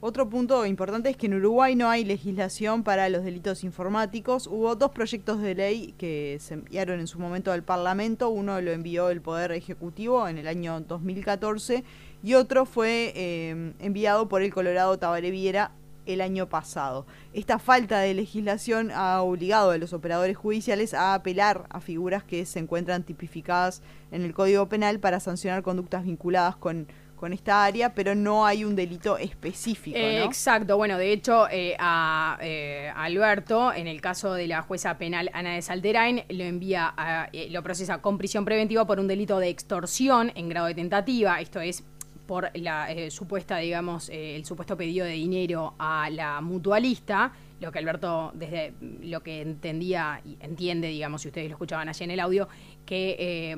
Otro 0.00 0.28
punto 0.28 0.64
importante 0.64 1.10
es 1.10 1.16
que 1.16 1.26
en 1.26 1.34
Uruguay 1.34 1.74
no 1.74 1.90
hay 1.90 2.04
legislación 2.04 2.84
para 2.84 3.08
los 3.08 3.24
delitos 3.24 3.64
informáticos. 3.64 4.46
Hubo 4.46 4.76
dos 4.76 4.92
proyectos 4.92 5.42
de 5.42 5.56
ley 5.56 5.92
que 5.98 6.38
se 6.40 6.54
enviaron 6.54 7.00
en 7.00 7.08
su 7.08 7.18
momento 7.18 7.50
al 7.50 7.64
Parlamento. 7.64 8.28
Uno 8.28 8.60
lo 8.60 8.70
envió 8.70 9.10
el 9.10 9.20
Poder 9.20 9.50
Ejecutivo 9.50 10.28
en 10.28 10.38
el 10.38 10.46
año 10.46 10.80
2014 10.82 11.82
y 12.22 12.34
otro 12.34 12.64
fue 12.64 13.12
eh, 13.16 13.72
enviado 13.80 14.28
por 14.28 14.42
el 14.42 14.54
Colorado 14.54 14.96
Tabaré 15.00 15.32
Viera 15.32 15.72
el 16.08 16.20
año 16.20 16.48
pasado. 16.48 17.06
Esta 17.32 17.58
falta 17.58 18.00
de 18.00 18.14
legislación 18.14 18.90
ha 18.92 19.22
obligado 19.22 19.70
a 19.70 19.78
los 19.78 19.92
operadores 19.92 20.36
judiciales 20.36 20.94
a 20.94 21.14
apelar 21.14 21.66
a 21.70 21.80
figuras 21.80 22.24
que 22.24 22.44
se 22.44 22.58
encuentran 22.58 23.04
tipificadas 23.04 23.82
en 24.10 24.22
el 24.22 24.34
Código 24.34 24.68
Penal 24.68 24.98
para 25.00 25.20
sancionar 25.20 25.62
conductas 25.62 26.04
vinculadas 26.04 26.56
con 26.56 26.88
con 27.18 27.32
esta 27.32 27.64
área, 27.64 27.94
pero 27.94 28.14
no 28.14 28.46
hay 28.46 28.64
un 28.64 28.74
delito 28.74 29.18
específico. 29.18 29.98
exacto, 29.98 30.76
bueno, 30.76 30.96
de 30.96 31.12
hecho, 31.12 31.48
eh, 31.50 31.76
a, 31.78 32.38
eh, 32.40 32.90
Alberto, 32.94 33.72
en 33.72 33.86
el 33.86 34.00
caso 34.00 34.32
de 34.32 34.46
la 34.46 34.62
jueza 34.62 34.96
penal 34.96 35.30
Ana 35.34 35.54
de 35.54 35.62
Salterain, 35.62 36.24
lo 36.28 36.44
envía, 36.44 36.94
a, 36.96 37.28
eh, 37.32 37.48
lo 37.50 37.62
procesa 37.62 38.00
con 38.00 38.16
prisión 38.16 38.44
preventiva 38.44 38.86
por 38.86 39.00
un 39.00 39.08
delito 39.08 39.38
de 39.38 39.48
extorsión 39.48 40.32
en 40.34 40.48
grado 40.48 40.68
de 40.68 40.74
tentativa, 40.74 41.40
esto 41.40 41.60
es 41.60 41.84
por 42.28 42.50
la 42.58 42.92
eh, 42.92 43.10
supuesta, 43.10 43.56
digamos, 43.56 44.10
eh, 44.10 44.36
el 44.36 44.44
supuesto 44.44 44.76
pedido 44.76 45.06
de 45.06 45.12
dinero 45.12 45.72
a 45.78 46.10
la 46.10 46.42
mutualista, 46.42 47.32
lo 47.58 47.72
que 47.72 47.78
Alberto, 47.78 48.32
desde 48.34 48.74
lo 49.00 49.22
que 49.22 49.40
entendía 49.40 50.20
y 50.22 50.36
entiende, 50.40 50.88
digamos, 50.88 51.22
si 51.22 51.28
ustedes 51.28 51.48
lo 51.48 51.54
escuchaban 51.54 51.88
allí 51.88 52.04
en 52.04 52.10
el 52.10 52.20
audio, 52.20 52.46
que 52.84 53.16
eh, 53.18 53.56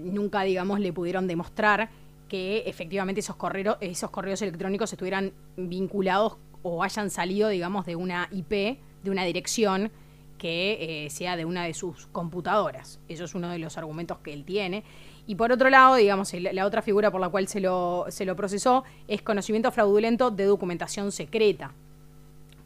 nunca, 0.00 0.44
digamos, 0.44 0.80
le 0.80 0.94
pudieron 0.94 1.26
demostrar 1.26 1.90
que 2.26 2.62
efectivamente 2.64 3.20
esos 3.20 3.36
correos, 3.36 3.76
esos 3.82 4.08
correos 4.08 4.40
electrónicos 4.40 4.90
estuvieran 4.90 5.34
vinculados 5.58 6.38
o 6.62 6.82
hayan 6.82 7.10
salido, 7.10 7.50
digamos, 7.50 7.84
de 7.84 7.96
una 7.96 8.30
IP, 8.32 8.78
de 9.02 9.10
una 9.10 9.24
dirección 9.24 9.92
que 10.38 11.06
sea 11.10 11.36
de 11.36 11.44
una 11.44 11.64
de 11.64 11.74
sus 11.74 12.06
computadoras. 12.06 12.98
Eso 13.08 13.24
es 13.24 13.34
uno 13.34 13.50
de 13.50 13.58
los 13.58 13.76
argumentos 13.76 14.18
que 14.18 14.32
él 14.32 14.44
tiene. 14.44 14.84
Y 15.26 15.36
por 15.36 15.52
otro 15.52 15.70
lado, 15.70 15.96
digamos, 15.96 16.32
la 16.34 16.66
otra 16.66 16.82
figura 16.82 17.10
por 17.10 17.20
la 17.20 17.28
cual 17.28 17.48
se 17.48 17.60
lo, 17.60 18.06
se 18.08 18.24
lo 18.24 18.36
procesó 18.36 18.84
es 19.08 19.22
conocimiento 19.22 19.70
fraudulento 19.72 20.30
de 20.30 20.44
documentación 20.44 21.12
secreta. 21.12 21.72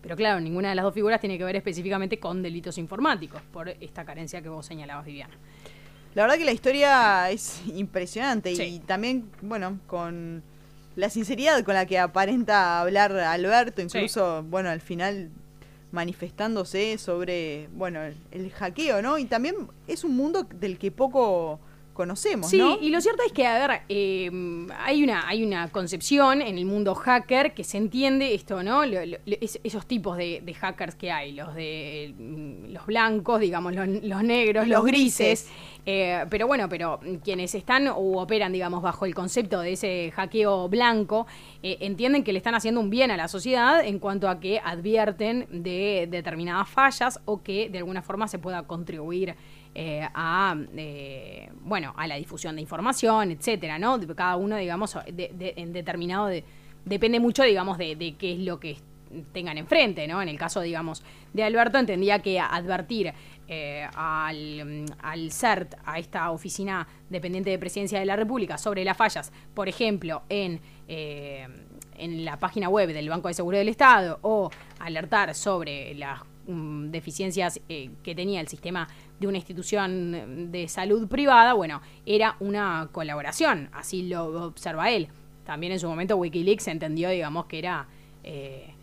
Pero 0.03 0.17
claro, 0.17 0.41
ninguna 0.41 0.71
de 0.71 0.75
las 0.75 0.85
dos 0.85 0.95
figuras 0.95 1.21
tiene 1.21 1.39
que 1.39 1.45
ver 1.45 1.57
específicamente 1.57 2.19
con 2.19 2.43
delitos 2.43 2.79
informáticos, 2.79 3.43
por 3.53 3.69
esta 3.69 4.05
carencia 4.05 4.43
que 4.43 4.49
vos 4.49 4.67
señalabas, 4.67 5.05
Viviana. 5.05 5.35
La 6.15 6.23
verdad 6.23 6.39
que 6.39 6.45
la 6.45 6.53
historia 6.53 7.31
es 7.31 7.63
impresionante 7.67 8.51
y 8.53 8.81
también, 8.81 9.31
bueno, 9.43 9.79
con 9.87 10.43
la 10.97 11.11
sinceridad 11.11 11.63
con 11.63 11.75
la 11.75 11.87
que 11.87 11.99
aparenta 11.99 12.81
hablar 12.81 13.13
Alberto, 13.13 13.83
incluso, 13.83 14.43
bueno, 14.45 14.69
al 14.71 14.81
final 14.81 15.31
manifestándose 15.93 16.99
sobre, 16.99 17.69
bueno, 17.73 18.01
el 18.31 18.51
hackeo, 18.51 19.01
¿no? 19.01 19.19
Y 19.19 19.27
también 19.27 19.55
es 19.87 20.03
un 20.05 20.17
mundo 20.17 20.43
del 20.43 20.79
que 20.79 20.91
poco 20.91 21.61
conocemos, 21.99 22.49
sí, 22.49 22.63
y 22.81 22.91
lo 22.91 23.01
cierto 23.01 23.25
es 23.27 23.33
que, 23.33 23.45
a 23.45 23.67
ver, 23.67 23.81
eh, 23.89 24.31
hay, 24.79 25.03
una, 25.03 25.27
hay 25.27 25.43
una 25.43 25.69
concepción 25.69 26.41
en 26.41 26.57
el 26.57 26.65
mundo 26.65 26.95
hacker 26.95 27.55
que 27.55 27.65
se 27.65 27.77
entiende 27.77 28.35
esto, 28.35 28.63
¿no? 28.63 28.85
esos 28.85 29.85
tipos 29.85 30.17
de, 30.17 30.55
hackers 30.61 30.95
que 30.95 31.11
hay, 31.11 31.33
los 31.33 31.57
de 31.57 32.15
mm, 32.17 32.73
los 32.73 32.87
blancos, 32.87 33.41
digamos, 33.41 33.75
los, 33.75 34.23
negros, 34.23 34.69
los, 34.69 34.85
grises. 34.85 35.51
Eh, 35.87 36.25
pero 36.31 36.47
bueno, 36.47 36.69
pero 36.69 37.01
quienes 37.25 37.57
están 37.57 37.89
o 37.89 38.21
operan, 38.21 38.53
digamos, 38.53 38.81
bajo 38.81 39.05
el 39.05 39.15
concepto 39.15 39.61
de 39.61 39.73
ese 39.73 40.13
hackeo 40.15 40.69
blanco, 40.69 41.27
eh, 41.65 41.79
entienden 41.81 42.23
que 42.23 42.33
le 42.33 42.39
están 42.39 42.55
haciendo 42.55 42.81
un 42.81 42.91
bien 42.91 43.11
a 43.11 43.17
la 43.17 43.27
sociedad 43.27 43.85
en 43.85 43.99
cuanto 43.99 44.29
a 44.29 44.39
que 44.39 44.61
advierten 44.65 45.49
de 45.51 46.07
determinadas 46.09 46.69
fallas 46.69 47.21
o 47.25 47.43
que 47.43 47.69
de 47.71 47.79
alguna 47.79 48.03
forma 48.03 48.29
se 48.29 48.39
pueda 48.39 48.63
contribuir 48.69 49.35
eh, 49.75 50.09
a, 50.15 50.57
eh, 50.77 51.51
bueno, 51.61 51.95
a 51.97 52.07
la 52.07 52.17
difusión 52.17 52.57
de 52.57 52.63
información, 52.63 53.31
etcétera, 53.31 53.79
¿no? 53.79 53.99
Cada 54.15 54.37
uno, 54.37 54.57
digamos, 54.57 54.97
en 55.07 55.73
determinado, 55.73 56.31
depende 56.85 57.21
mucho, 57.21 57.43
digamos, 57.45 57.79
de, 57.79 58.15
qué 58.19 58.33
es 58.33 58.41
lo 58.41 58.59
que 58.59 58.77
tengan 59.33 59.57
enfrente, 59.57 60.07
¿no? 60.09 60.21
En 60.21 60.29
el 60.29 60.39
caso, 60.39 60.61
digamos, 60.61 61.03
de 61.33 61.45
Alberto, 61.45 61.79
entendía 61.79 62.19
que 62.19 62.41
advertir 62.41 63.13
eh, 63.47 63.87
al, 63.95 64.85
al, 65.01 65.33
CERT, 65.33 65.75
a 65.85 65.99
esta 65.99 66.31
oficina 66.31 66.87
dependiente 67.09 67.51
de 67.51 67.59
Presidencia 67.59 68.01
de 68.01 68.07
la 68.07 68.17
República, 68.17 68.59
sobre 68.59 68.85
las 68.85 68.97
fallas, 68.97 69.33
por 69.55 69.69
ejemplo, 69.69 70.23
en, 70.29 70.61
en 70.89 72.25
la 72.25 72.39
página 72.39 72.69
web 72.69 72.93
del 72.93 73.09
Banco 73.09 73.29
de 73.29 73.35
Seguridad 73.35 73.61
del 73.61 73.69
Estado, 73.69 74.19
o 74.23 74.51
alertar 74.81 75.35
sobre 75.35 75.95
las 75.95 76.21
deficiencias 76.49 77.61
que 77.69 78.15
tenía 78.15 78.41
el 78.41 78.49
sistema 78.49 78.89
de 79.21 79.27
una 79.27 79.37
institución 79.37 80.51
de 80.51 80.69
salud 80.69 81.07
privada, 81.09 81.53
bueno, 81.53 81.81
era 82.07 82.37
una 82.41 82.89
colaboración, 82.93 83.69
así 83.73 84.09
lo 84.09 84.47
observa 84.47 84.91
él. 84.91 85.09
También 85.45 85.73
en 85.73 85.81
su 85.81 85.89
momento 85.89 86.17
Wikileaks 86.17 86.69
entendió, 86.69 87.11
digamos, 87.11 87.47
que 87.47 87.59
era... 87.59 87.87
Eh, 88.25 88.75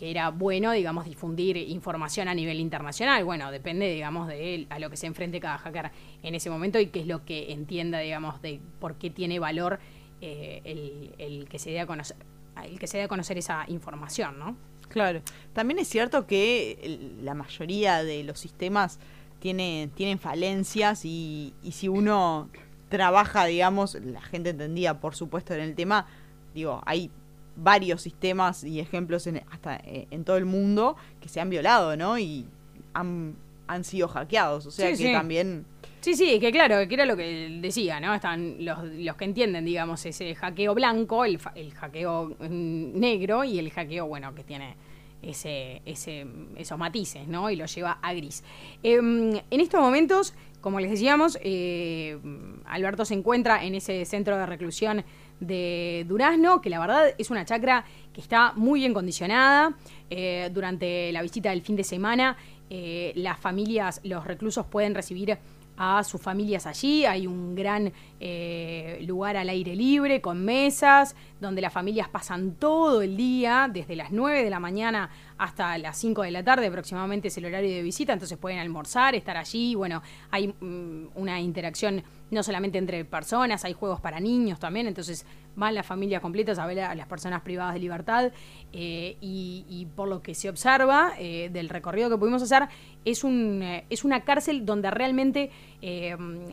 que 0.00 0.10
era 0.10 0.30
bueno, 0.30 0.72
digamos, 0.72 1.04
difundir 1.04 1.58
información 1.58 2.26
a 2.26 2.32
nivel 2.32 2.58
internacional. 2.58 3.22
Bueno, 3.22 3.50
depende, 3.50 3.92
digamos, 3.92 4.28
de 4.28 4.54
él, 4.54 4.66
a 4.70 4.78
lo 4.78 4.88
que 4.88 4.96
se 4.96 5.06
enfrente 5.06 5.40
cada 5.40 5.58
hacker 5.58 5.90
en 6.22 6.34
ese 6.34 6.48
momento 6.48 6.80
y 6.80 6.86
qué 6.86 7.00
es 7.00 7.06
lo 7.06 7.26
que 7.26 7.52
entienda, 7.52 7.98
digamos, 7.98 8.40
de 8.40 8.62
por 8.80 8.94
qué 8.94 9.10
tiene 9.10 9.38
valor 9.38 9.78
eh, 10.22 11.12
el, 11.18 11.46
que 11.50 11.58
se 11.58 11.70
dé 11.70 11.80
a 11.80 11.86
conocer, 11.86 12.16
el 12.64 12.78
que 12.78 12.86
se 12.86 12.96
dé 12.96 13.04
a 13.04 13.08
conocer 13.08 13.36
esa 13.36 13.66
información, 13.68 14.38
¿no? 14.38 14.56
Claro. 14.90 15.22
También 15.54 15.78
es 15.78 15.88
cierto 15.88 16.26
que 16.26 17.16
la 17.22 17.34
mayoría 17.34 18.04
de 18.04 18.22
los 18.24 18.38
sistemas 18.38 18.98
tiene, 19.38 19.88
tienen 19.94 20.18
falencias 20.18 21.04
y, 21.04 21.54
y 21.62 21.72
si 21.72 21.88
uno 21.88 22.50
trabaja, 22.88 23.46
digamos, 23.46 23.94
la 23.94 24.20
gente 24.20 24.50
entendía, 24.50 25.00
por 25.00 25.14
supuesto, 25.14 25.54
en 25.54 25.60
el 25.60 25.74
tema, 25.74 26.06
digo, 26.54 26.82
hay 26.84 27.10
varios 27.56 28.02
sistemas 28.02 28.64
y 28.64 28.80
ejemplos 28.80 29.26
en, 29.26 29.42
hasta 29.50 29.76
eh, 29.76 30.08
en 30.10 30.24
todo 30.24 30.36
el 30.36 30.44
mundo 30.44 30.96
que 31.20 31.28
se 31.28 31.40
han 31.40 31.50
violado, 31.50 31.96
¿no? 31.96 32.18
Y 32.18 32.46
han, 32.92 33.36
han 33.66 33.84
sido 33.84 34.08
hackeados, 34.08 34.66
o 34.66 34.70
sea 34.70 34.94
que 34.94 35.12
también... 35.12 35.64
Sí, 36.00 36.14
sí, 36.14 36.40
que 36.40 36.50
claro, 36.50 36.88
que 36.88 36.94
era 36.94 37.04
lo 37.04 37.14
que 37.14 37.58
decía, 37.60 38.00
¿no? 38.00 38.14
Están 38.14 38.56
los, 38.64 38.78
los 38.84 39.16
que 39.16 39.26
entienden, 39.26 39.66
digamos, 39.66 40.04
ese 40.06 40.34
hackeo 40.34 40.74
blanco, 40.74 41.26
el, 41.26 41.38
el 41.54 41.74
hackeo 41.74 42.36
mm, 42.38 42.98
negro 42.98 43.44
y 43.44 43.58
el 43.58 43.70
hackeo, 43.70 44.06
bueno, 44.06 44.34
que 44.34 44.42
tiene 44.42 44.76
ese, 45.20 45.82
ese, 45.84 46.26
esos 46.56 46.78
matices, 46.78 47.28
¿no? 47.28 47.50
Y 47.50 47.56
lo 47.56 47.66
lleva 47.66 47.98
a 48.00 48.14
gris. 48.14 48.42
Em, 48.82 49.36
en 49.50 49.60
estos 49.60 49.80
momentos, 49.80 50.32
como 50.62 50.80
les 50.80 50.90
decíamos, 50.90 51.38
eh, 51.42 52.18
Alberto 52.64 53.04
se 53.04 53.14
encuentra 53.14 53.62
en 53.62 53.74
ese 53.74 54.04
centro 54.06 54.38
de 54.38 54.46
reclusión 54.46 55.04
de 55.40 56.04
Durazno, 56.08 56.60
que 56.60 56.70
la 56.70 56.78
verdad 56.78 57.14
es 57.18 57.30
una 57.30 57.44
chacra 57.44 57.84
que 58.12 58.20
está 58.20 58.52
muy 58.56 58.80
bien 58.80 58.94
condicionada. 58.94 59.74
Eh, 60.08 60.50
durante 60.52 61.12
la 61.12 61.22
visita 61.22 61.50
del 61.50 61.62
fin 61.62 61.76
de 61.76 61.84
semana, 61.84 62.36
eh, 62.68 63.12
las 63.16 63.38
familias, 63.38 64.00
los 64.04 64.26
reclusos 64.26 64.66
pueden 64.66 64.94
recibir 64.94 65.38
a 65.82 66.04
sus 66.04 66.20
familias 66.20 66.66
allí. 66.66 67.06
Hay 67.06 67.26
un 67.26 67.54
gran 67.54 67.90
eh, 68.20 69.02
lugar 69.06 69.38
al 69.38 69.48
aire 69.48 69.74
libre 69.74 70.20
con 70.20 70.44
mesas, 70.44 71.16
donde 71.40 71.62
las 71.62 71.72
familias 71.72 72.06
pasan 72.06 72.56
todo 72.56 73.00
el 73.00 73.16
día, 73.16 73.66
desde 73.72 73.96
las 73.96 74.12
9 74.12 74.44
de 74.44 74.50
la 74.50 74.60
mañana 74.60 75.08
hasta 75.38 75.78
las 75.78 75.96
5 75.96 76.20
de 76.20 76.32
la 76.32 76.44
tarde 76.44 76.66
aproximadamente 76.66 77.28
es 77.28 77.38
el 77.38 77.46
horario 77.46 77.70
de 77.70 77.80
visita, 77.80 78.12
entonces 78.12 78.36
pueden 78.36 78.58
almorzar, 78.58 79.14
estar 79.14 79.38
allí. 79.38 79.74
Bueno, 79.74 80.02
hay 80.30 80.48
mm, 80.48 81.12
una 81.14 81.40
interacción 81.40 82.04
no 82.30 82.42
solamente 82.42 82.76
entre 82.76 83.02
personas, 83.06 83.64
hay 83.64 83.72
juegos 83.72 84.02
para 84.02 84.20
niños 84.20 84.58
también, 84.58 84.86
entonces 84.86 85.24
van 85.56 85.74
las 85.74 85.86
familias 85.86 86.20
completas 86.20 86.58
a 86.58 86.66
ver 86.66 86.80
a 86.80 86.94
las 86.94 87.06
personas 87.06 87.42
privadas 87.42 87.74
de 87.74 87.80
libertad 87.80 88.32
eh, 88.72 89.16
y, 89.20 89.86
por 89.96 90.08
lo 90.08 90.22
que 90.22 90.34
se 90.34 90.48
observa 90.48 91.12
eh, 91.18 91.50
del 91.52 91.68
recorrido 91.68 92.08
que 92.08 92.16
pudimos 92.16 92.42
hacer, 92.42 92.68
es, 93.04 93.24
un, 93.24 93.60
eh, 93.62 93.84
es 93.90 94.04
una 94.04 94.22
cárcel 94.22 94.64
donde 94.64 94.90
realmente, 94.90 95.50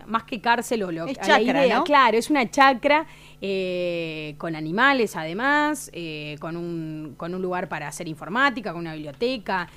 más 0.06 0.24
que 0.24 0.40
cárcel 0.40 0.84
o 0.84 0.92
lo 0.92 1.06
es 1.06 1.18
chacra, 1.20 1.84
claro, 1.84 2.18
es 2.18 2.30
una 2.30 2.50
chacra 2.50 3.06
con 4.38 4.56
animales 4.56 5.16
además, 5.16 5.92
con, 6.40 6.56
un, 6.56 7.14
con 7.18 7.36
un 7.36 7.42
lugar 7.42 7.68
para 7.68 7.88
hacer 7.88 8.08
informática, 8.08 8.72
con 8.72 8.82
una 8.82 8.94
biblioteca. 8.94 9.68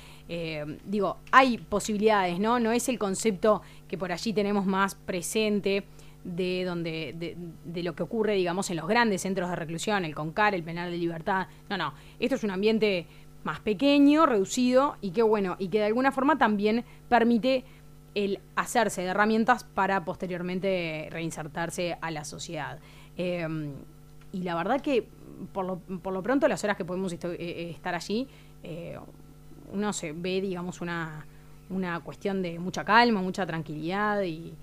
digo, 0.85 1.17
hay 1.31 1.57
posibilidades, 1.57 2.39
¿no? 2.39 2.59
No 2.59 2.71
es 2.71 2.87
el 2.89 2.97
concepto 2.97 3.61
que 3.87 3.97
por 3.97 4.11
allí 4.11 4.31
tenemos 4.33 4.65
más 4.65 4.95
presente 4.95 5.83
de 6.23 6.63
donde 6.65 7.37
de, 7.63 7.83
lo 7.83 7.93
que 7.95 8.03
ocurre, 8.03 8.35
digamos, 8.35 8.69
en 8.69 8.77
los 8.77 8.87
grandes 8.87 9.21
centros 9.21 9.49
de 9.49 9.55
reclusión, 9.55 10.05
el 10.05 10.15
CONCAR, 10.15 10.53
el 10.55 10.63
penal 10.63 10.91
de 10.91 10.97
libertad. 10.97 11.47
No, 11.69 11.77
no, 11.77 11.93
esto 12.19 12.35
es 12.35 12.43
un 12.43 12.51
ambiente 12.51 13.07
más 13.43 13.59
pequeño, 13.59 14.25
reducido 14.25 14.97
y 15.01 15.11
que 15.11 15.23
bueno, 15.23 15.55
y 15.57 15.69
que 15.69 15.79
de 15.79 15.85
alguna 15.85 16.11
forma 16.11 16.37
también 16.37 16.85
permite 17.09 17.63
el 18.13 18.39
hacerse 18.55 19.01
de 19.01 19.07
herramientas 19.07 19.63
para 19.63 20.03
posteriormente 20.03 21.07
reinsertarse 21.11 21.97
a 22.01 22.11
la 22.11 22.23
sociedad. 22.23 22.79
Em, 23.17 23.73
y 24.31 24.43
la 24.43 24.55
verdad 24.55 24.81
que 24.81 25.07
por 25.53 25.65
lo, 25.65 25.79
por 25.79 26.13
lo, 26.13 26.21
pronto 26.21 26.47
las 26.47 26.63
horas 26.63 26.77
que 26.77 26.85
podemos 26.85 27.13
eh, 27.13 27.71
estar 27.73 27.95
allí, 27.95 28.27
eh, 28.63 28.97
uno 29.71 29.93
se 29.93 30.11
ve, 30.11 30.41
digamos, 30.41 30.81
una, 30.81 31.25
una 31.71 31.99
cuestión 32.01 32.41
de 32.41 32.59
mucha 32.59 32.83
calma, 32.83 33.21
mucha 33.21 33.45
tranquilidad 33.45 34.21
y, 34.23 34.53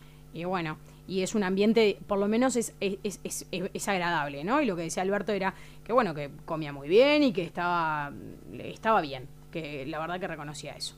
bueno, 0.44 0.76
y 1.08 1.22
es 1.22 1.34
un 1.34 1.42
ambiente, 1.42 1.98
por 2.06 2.18
lo 2.18 2.28
menos 2.28 2.54
es, 2.54 2.74
es, 2.80 3.18
es, 3.24 3.46
es, 3.50 3.88
agradable, 3.88 4.44
¿no? 4.44 4.60
Y 4.60 4.66
lo 4.66 4.76
que 4.76 4.82
decía 4.82 5.02
Alberto 5.02 5.32
era 5.32 5.54
que 5.82 5.92
bueno, 5.94 6.14
que 6.14 6.30
comía 6.44 6.70
muy 6.70 6.86
bien 6.86 7.22
y 7.22 7.32
que 7.32 7.42
estaba, 7.42 8.12
estaba 8.58 9.00
bien, 9.00 9.26
que 9.50 9.86
la 9.86 9.98
verdad 9.98 10.20
que 10.20 10.28
reconocía 10.28 10.72
eso. 10.72 10.94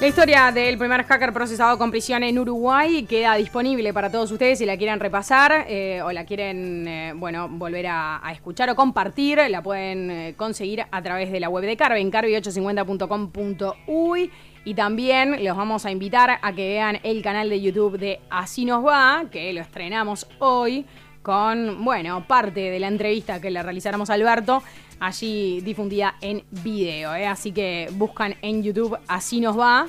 La 0.00 0.06
historia 0.06 0.50
del 0.50 0.78
primer 0.78 1.04
hacker 1.04 1.30
procesado 1.30 1.76
con 1.76 1.90
prisión 1.90 2.22
en 2.22 2.38
Uruguay 2.38 3.04
queda 3.04 3.34
disponible 3.34 3.92
para 3.92 4.10
todos 4.10 4.32
ustedes 4.32 4.58
si 4.58 4.64
la 4.64 4.78
quieren 4.78 4.98
repasar 4.98 5.66
eh, 5.68 6.00
o 6.02 6.10
la 6.10 6.24
quieren, 6.24 6.88
eh, 6.88 7.12
bueno, 7.14 7.50
volver 7.50 7.88
a, 7.88 8.22
escuchar 8.32 8.70
o 8.70 8.74
compartir. 8.74 9.38
La 9.50 9.62
pueden 9.62 10.10
eh, 10.10 10.32
conseguir 10.38 10.86
a 10.90 11.02
través 11.02 11.30
de 11.30 11.38
la 11.38 11.50
web 11.50 11.66
de 11.66 11.76
Carve 11.76 12.00
en 12.00 12.10
carve850.com.uy. 12.10 14.30
Y 14.64 14.72
también 14.72 15.44
los 15.44 15.54
vamos 15.54 15.84
a 15.84 15.90
invitar 15.90 16.38
a 16.40 16.52
que 16.54 16.66
vean 16.66 16.98
el 17.02 17.20
canal 17.20 17.50
de 17.50 17.60
YouTube 17.60 17.98
de 17.98 18.20
Así 18.30 18.64
nos 18.64 18.82
va, 18.82 19.24
que 19.30 19.52
lo 19.52 19.60
estrenamos 19.60 20.26
hoy 20.38 20.86
con, 21.20 21.84
bueno, 21.84 22.26
parte 22.26 22.70
de 22.70 22.80
la 22.80 22.88
entrevista 22.88 23.38
que 23.38 23.50
le 23.50 23.62
realizáramos 23.62 24.08
a 24.08 24.14
Alberto 24.14 24.62
allí 25.00 25.60
difundida 25.62 26.14
en 26.20 26.44
video. 26.50 27.14
¿eh? 27.14 27.26
Así 27.26 27.52
que 27.52 27.88
buscan 27.92 28.34
en 28.42 28.62
YouTube 28.62 28.96
Así 29.08 29.40
nos 29.40 29.58
va 29.58 29.88